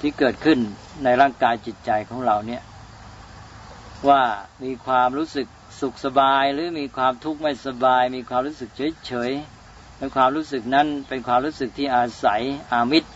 [0.00, 0.58] ที่เกิดขึ้น
[1.04, 2.62] ในร่างกายจิตใจของเราเนี่ย
[4.08, 4.22] ว่า
[4.64, 5.46] มีความรู้สึก
[5.80, 9.30] สุขสบายหรือมีความทุกข์ไม่สบาย มีความรู้สึกเฉยเฉย
[9.96, 12.42] เป็นความรู้สึกนั้นเป็นความรู้สึกที่อาศัย
[12.72, 13.10] อามิตร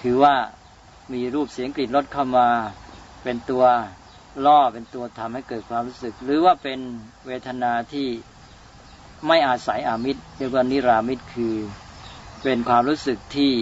[0.00, 0.34] คือว่า
[1.12, 2.48] มีรูปเสียงกลิ่นรสเข้ามา
[3.22, 3.64] เป็นตัว
[4.46, 6.78] ล่อเป็นตัวทำให้เกิดความรู้สึก หรือว่าเป็น
[7.26, 8.08] เวทนาที่
[9.26, 11.54] ไม่อาศัยอามิตรเรียกว่านิรามิตรคือ
[12.42, 13.52] เป็นความรู้สึกที่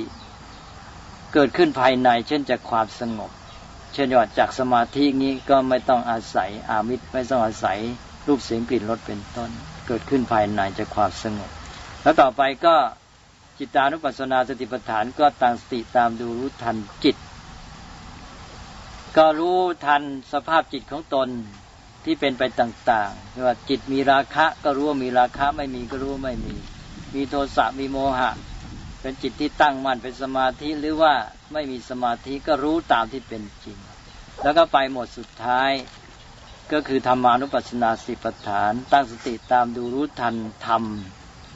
[1.33, 3.31] เกิดขึ้นภายใน เช่นจากความสงบ
[3.95, 7.79] เช่นว่าจากสมาธินี้ก็ไม่ต้องอาศัยอามิตรไม่ต้องอาศัย
[8.27, 9.51] รูปเสียงกลิ่นรสเป็นต้น
[9.87, 11.51] เกิดขึ้นภายในจากความสงบ
[12.03, 12.75] แล้วต่อไปก็
[13.59, 17.17] จิตานุปัสสนาสติปัฏฐานก็ตั้งสติตามดูรู้ทันจิต
[19.17, 20.03] ก็รู้ทัน
[20.33, 21.29] สภาพจิตของตน
[22.05, 26.55] ที่เป็นไปต่างๆว่าจิตมีราคะก็รู้ว่ามีราคะไม่มีก็รู้ว่าไม่มี
[27.15, 28.31] มีโทสะมีโมหะ
[29.01, 31.15] เป็นจิตที่ตั้งมั่นเป็นสมาธิหรือว่า
[31.53, 33.79] ไม่มีสมาธิก็รู้ตามที่เป็นจริง
[34.43, 35.71] แล้วก็ไปหมดสุดท้าย
[36.73, 40.37] ก็คือธรรมานุปัสสนาสิปฐาน ตั้งสติตามดูรู้ทัน
[40.67, 40.85] ธรรม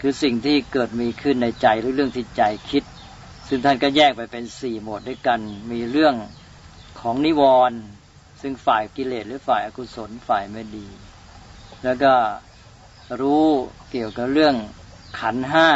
[0.01, 2.84] คือสิ่งที่เกิดมีขึ้นในใจหรือเรื่องที่ใจคิด
[3.49, 5.40] ซึ่งท่านก็แยกไปเป็นสี่หมวดด้วยกัน
[5.72, 6.14] มีเรื่อง
[7.01, 7.78] ของนิวรณ์
[8.40, 10.86] ซึ่งฝ่ายกิเลสหรือฝ่ายอกุศลฝ่ายไม่ดี
[11.84, 12.14] แล้วก็
[13.20, 13.47] รู้
[13.90, 14.55] เกี่ยวกับเรื่อง
[15.20, 15.68] ขันห้า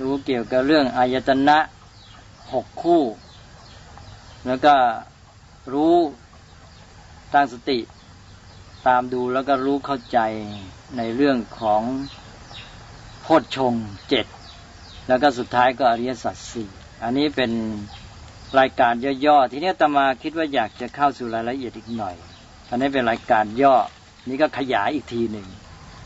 [0.00, 1.58] รู้เกี่ยวกับเรื่องอายตนะ
[2.52, 3.02] หกคู่
[4.46, 4.74] แล้วก็
[5.72, 5.94] รู้
[7.34, 7.78] ตั้งสติ
[8.86, 10.18] ตามดูแล้วก็รู้เข้าใจ
[10.96, 11.82] ในเรื่องของ
[13.22, 13.74] โพชฌง
[14.08, 14.26] เจ็ด
[15.08, 16.68] แล้วก็สุดท้ายก็อริยสัจสี่
[17.02, 17.50] อันนี้เป็น
[18.58, 18.92] รายการ
[19.26, 22.16] ย่อๆ ทีนี้ตมาคิดว่าอยากจะเข้าสู่รายละเอียดอีกหน่อย
[22.70, 23.76] อันนี้เป็นรายการย่อ
[24.28, 25.46] นี่ก็ขยายอีกทีหนึ่ง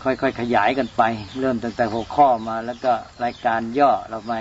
[0.05, 1.03] ค่อยๆขยายกันไป
[1.41, 2.93] เริ่มตั้งแต่หัวข้อมา แล้วก็
[3.25, 4.33] รายการย่อเราไป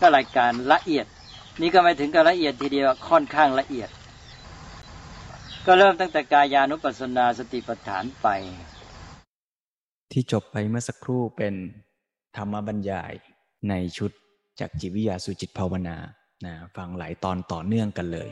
[0.00, 1.06] ก็รายการละเอียด
[1.60, 3.88] นี่ก็ไม่ถึงกับละเอียดทีเดียวค่อนข้างละเอียด
[5.66, 8.28] ก็เริ่มตั้งแต่กายานุปัสสนาสติปัฏฐานไป
[10.12, 11.54] ที่จบไปเมื่อสักครู่เป็น
[12.36, 13.12] ธรรมบรรยาย
[13.68, 14.10] ในชุด
[14.60, 15.96] จากจิวิยาสู่จิตภาวนา
[16.44, 18.28] นะฟังหลายตอนต่อเนื่องกันเลย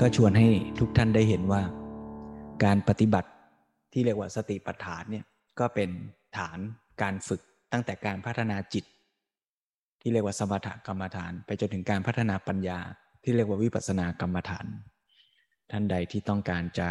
[0.00, 0.48] ก็ชวนให้
[0.78, 1.62] ทุกท่านได้เห็นว่า
[2.64, 3.30] การปฏิบัติ
[3.92, 5.24] ที่เรียกว่าสติปัฏฐานเนี่ย
[5.58, 5.90] ก็เป็น
[6.38, 6.58] ฐาน
[7.02, 7.40] การฝึก
[7.72, 8.84] ตั้งแต่การพัฒนาจิต
[10.00, 12.78] ที่เรียกว่าสมถกรรมฐาน ไปจนถึงการพัฒนาปัญญา
[13.22, 14.66] ที่เรียกว่าวิปัสสนากรรมฐาน
[15.70, 16.88] ท่านใดที่ต้องการจะ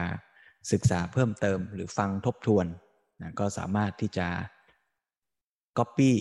[0.72, 2.66] ศึกษาเพิ่มเติมหรือฟังทบทวน
[3.22, 4.28] นะก็สามารถที่จะ
[5.78, 6.12] Copy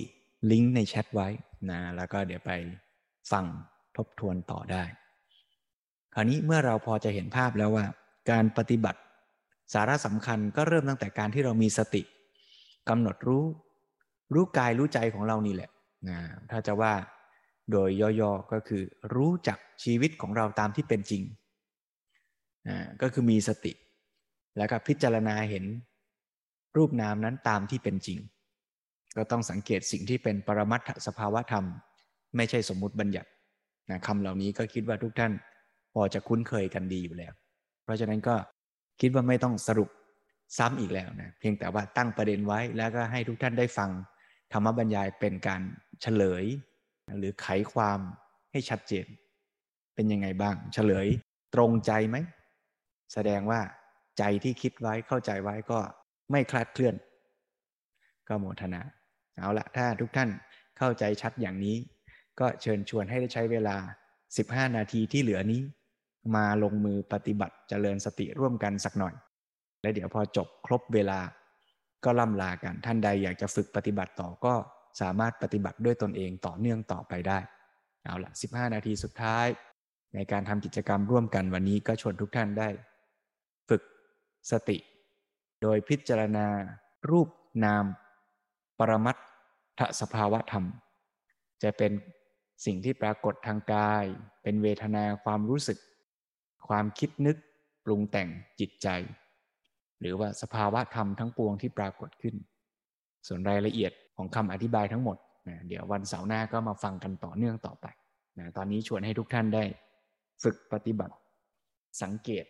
[0.51, 1.29] ลิงก์ในแชทไว้
[1.71, 2.53] นะแล้วก็เดี๋ยวไป
[3.33, 3.45] ฟัง
[3.97, 4.85] ทบทวนต่อได้
[6.19, 7.85] ราวนี้เมื่อเราพอจะเห็นภาพแล้วว่า
[8.31, 9.01] การปฏิบัติ
[9.75, 12.03] สาระสำคัญก็เริ่มตั้งแต่การที่เรามีสติ
[12.89, 13.45] กำหนดรู้
[14.35, 15.71] รู้กายรู้ใจของเรานี่แหละ
[16.09, 16.19] นะ
[16.51, 16.93] ถ้าจะว่า
[17.71, 17.89] โดย
[18.21, 18.83] ย่อๆก็คือ
[19.15, 21.23] รู้จักชีวิตของเราตามที่เป็นจริง
[22.69, 23.73] นะก็คือมีสติ
[24.57, 25.65] แล้วก็พิจารณาเห็น
[26.77, 28.19] รูปนามนั้นตามที่เป็นจริง
[29.17, 31.65] ก็ต้องสังเกตสิ่งที่เป็นปรมัตถสภาวะธรรม
[32.37, 33.31] ไม่ใช่สมมุติบัญญัติ
[33.91, 35.33] นะคำเหล่านี้ก็คิดว่าทุกท่าน
[35.93, 37.33] พอจะคุ้นเคยกันดีอยู่แล้ว
[37.85, 38.37] เพราะฉะนั้นก็
[39.01, 39.91] คิดว่าไม่ต้องสรุป
[40.59, 43.91] ซ้ำอีกแล้วนะเพียงแต่ว่าตั้งประเด็นไว้แล้วก็ให้ทุกท่านได้ฟัง
[44.53, 45.63] ธรรมบรรยายเป็นการ
[46.03, 46.45] เฉลย
[47.19, 48.01] หรือไขความ
[48.53, 49.07] ให้ชัดเจน
[49.95, 51.07] เป็นยังไงบ้าง เฉลย
[51.55, 52.17] ตรงใจไหม
[53.13, 53.61] แสดงว่า
[54.19, 55.81] ใจที่คิดไว้เข้าใจไว้ก็
[56.31, 56.95] ไม่คลาดเคลื่อน
[58.29, 58.83] ก็โมทนา
[59.37, 60.31] เอาละถ้าทุกท่าน
[60.79, 61.77] เข้าใจชัดอย่างนี้
[62.41, 63.77] ก็เชิญชวนให้ได้ใช้เวลา
[64.27, 65.61] 15 นาทีที่เหลือนี้
[66.35, 69.15] มาลงมือปฏิบัติเจริญสติร่วมกันสักหน่อย
[69.83, 71.21] และเดี๋ยวพอจบครบเวลา
[72.05, 74.55] ก็ล่ำลากัน ท่านใดอยากจะฝึกปฏิบัติต่อก็
[75.01, 77.39] สามารถปฏิบัติด้วยตนเองต่อเนื่องต่อไปได้
[78.05, 79.47] เอาละ15 นาทีสุดท้าย
[80.15, 82.69] ในการทำกิจกรรมร่วมกันวันนี้ก็ชวนทุกท่านได้
[83.69, 83.83] ฝึก
[84.51, 84.79] สติ
[85.63, 86.47] โดยพิจารณา
[87.11, 87.29] รูป
[87.65, 87.85] นาม
[88.79, 89.17] ปรมัต
[89.79, 90.65] ถสภาวะธรรม
[91.63, 91.93] จะเป็น
[92.65, 94.05] สิ่งที่ปรากฏทางกาย
[94.43, 95.79] เป็นเวทนาความรู้สึก
[96.69, 97.37] ความคิดนึก
[97.85, 98.29] ปรุงแต่ง
[98.61, 98.89] จิตใจ
[100.01, 102.35] หรือว่าสภาวะธรรมทั้งปวงที่ปรากฏขึ้น
[103.27, 105.17] ส่วนรายละเอียดของคำอธิบายทั้งหมด
[105.49, 107.87] นะเดี๋ยววันเสาร์หน้าก็มาฟังกันต่อเนื่องต่อไป
[108.39, 109.65] นะตอนนี้ชวนให้ทุกท่านได้
[110.43, 111.15] ฝึกปฏิบัติ
[112.03, 112.45] สังเกต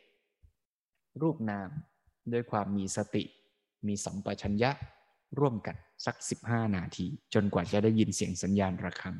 [1.23, 1.69] รูปนาม
[2.33, 3.25] ด้วยความมีสติ
[3.87, 4.71] มีสัมปชัญญะ
[5.39, 9.17] ร่วมกันสัก 15 นาที จนกว่าจะได้ยินเสียงสัญญาณระฆัง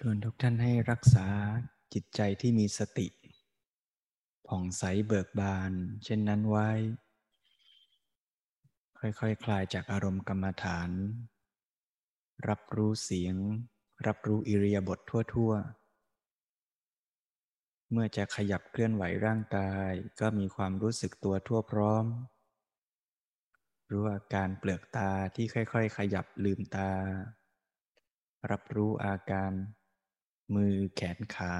[0.00, 1.28] ชวนทุกท่านให้รักษา
[1.94, 3.08] จิตใจที่มีสติ
[4.46, 5.72] ผ่องใสเบิกบาน
[6.04, 6.70] เช่นนั้นไว้
[8.98, 10.90] ค่อยๆคคลายจากอารมณ์กรรมฐาน
[12.48, 13.36] รับรู้เสียง
[14.06, 15.52] รับรู้อิริยาบถทั่ว
[16.96, 19.90] ๆ เมื่อจะขยับเคลื่อนไหวร่างกาย
[20.20, 22.04] ก็มีความรู้สึกตัวทั่วพร้อม
[23.90, 26.90] รู้อาการเปลือกตาที่ค่อย ๆ ขยับลืมตา
[28.50, 29.52] รับรู้อาการ
[30.54, 31.54] มือแขนขา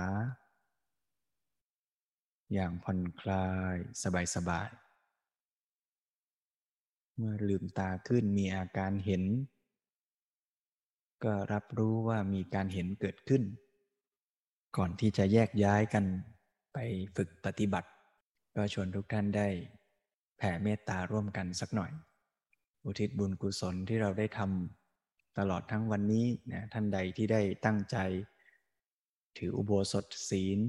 [2.53, 3.77] อย่างผ่อนคลาย
[4.35, 9.23] สบายๆ เมื่อลืมตาขึ้นมีอาการเห็น
[11.25, 13.43] ก็รับรู้ว่ามีการเห็นเกิดขึ้น
[14.77, 16.05] ก่อนที่จะแยกย้ายกัน
[16.73, 16.79] ไป
[17.17, 17.91] ฝึกปฏิบัติ
[18.57, 19.49] ก็ชวนทุกท่านได้
[20.39, 21.91] แผ่เมตตาร่วมกันสักหน่อย
[22.85, 27.97] อุทิศบุญกุศลที่เราได้ทำตลอดทั้งวันนี้นะท่านใดที่ได้ตั้งใจ
[29.39, 30.61] ถืออุโบสถศีล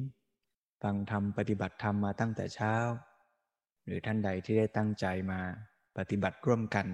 [0.81, 2.75] ฟังธรรมปฏิบัติธรรมมาตั้งแต่เช้า
[3.85, 5.39] หรือท่านใดที่ได้ตั้งใจมา
[5.97, 6.87] ปฏิบัติร่วมกัน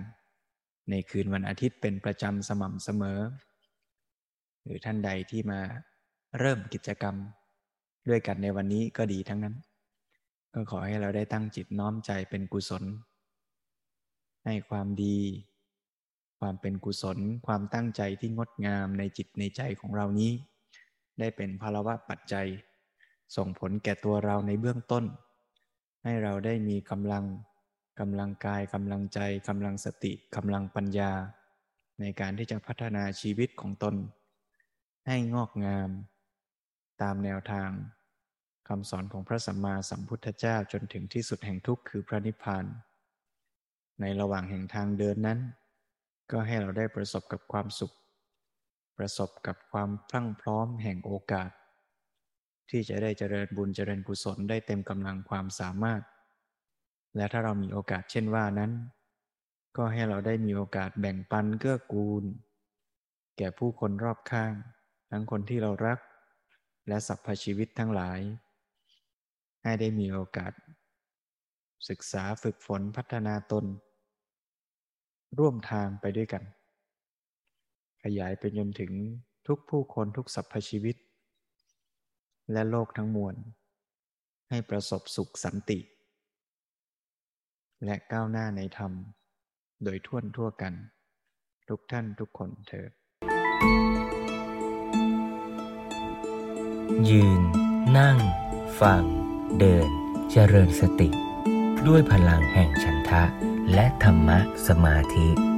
[0.90, 3.20] ในคืนวันอาทิตย์เป็นประจำสม่ำเสมอ
[4.64, 5.60] หรือท่านใดที่มา
[6.40, 7.16] เริ่มกิจกรรม
[8.10, 9.56] ด้วยกันในวันนี้ก็ดีทั้งนั้น
[10.54, 12.84] ก็ขอให้เราได้ตั้งจิตน้อมใจเป็นกุศล
[14.46, 15.18] ให้ความดี
[16.40, 17.18] ความเป็นกุศล
[17.48, 20.32] ความตั้งใจที่งดงามในจิตในใจของเรานี้
[21.20, 22.48] ได้เป็นภาวะปัจจัย
[23.36, 25.06] ส่งผลแก่ตัวเราในเบื้องต้น
[26.04, 27.26] ให้เราได้มีกำลัง
[28.00, 31.12] กำลังกายกำลังใจกำลังสติกำลังปัญญา
[32.00, 33.96] ในการที่จะพัฒนาชีวิตของตน
[35.08, 35.90] ให้งอกงาม
[37.02, 37.70] ตามแนวทาง
[38.68, 42.66] คำสอนของพระสัมมาสัมพุทธเจ้าจนถึงที่สุดแห่งทุกข์คือพระนิพพาน
[44.02, 45.40] ในระหว่างแห่งทางเดินนั้น
[46.32, 47.94] ก็ให้เราได้ประสบกับความสุข
[48.98, 51.52] ประสบกับความพรั่งพร้อมแห่งโอกาส
[52.70, 56.02] ที่จะได้เจริญบุญเจริญกุศลได้เต็มกำลังความสามารถ
[57.16, 58.72] และถ้าเรามีโอกาสเช่นว่านั้น
[59.78, 62.24] ก็ให้เราได้มีโอกาสแบ่งปันเกื้อกูล
[63.38, 64.54] แก่ผู้คนรอบข้าง
[65.12, 66.00] ทั้งคนที่เรารัก
[66.88, 68.20] และสรรพชีวิตทั้งหลาย
[69.64, 70.54] ให้ได้มีโอกาส
[71.90, 73.66] ศึกษาฝึกฝนพัฒนาตน
[75.38, 76.44] ร่วมทางไปด้วยกัน
[78.04, 78.92] ขยายไปจนถึง
[79.48, 80.96] ทุกผู้คนทุกสรรพชีวิต
[82.52, 83.36] และโลกทั้งมวล
[84.50, 85.80] ให้ประสบสุขสันติ
[87.84, 88.92] และก้าวหน้าในธรรม
[89.84, 90.74] โดยทั่วทั่วกัน
[91.70, 92.92] ทุกท่านทุกคนเถิด
[97.10, 97.42] ยืน
[97.98, 98.18] นั่ง
[98.82, 99.04] ฟัง
[99.60, 99.90] เดิน
[100.32, 101.10] เจริญสติ
[101.88, 103.24] ด้วยพลังแห่งฉันทะ
[103.74, 105.53] และธรรมะสมาธิ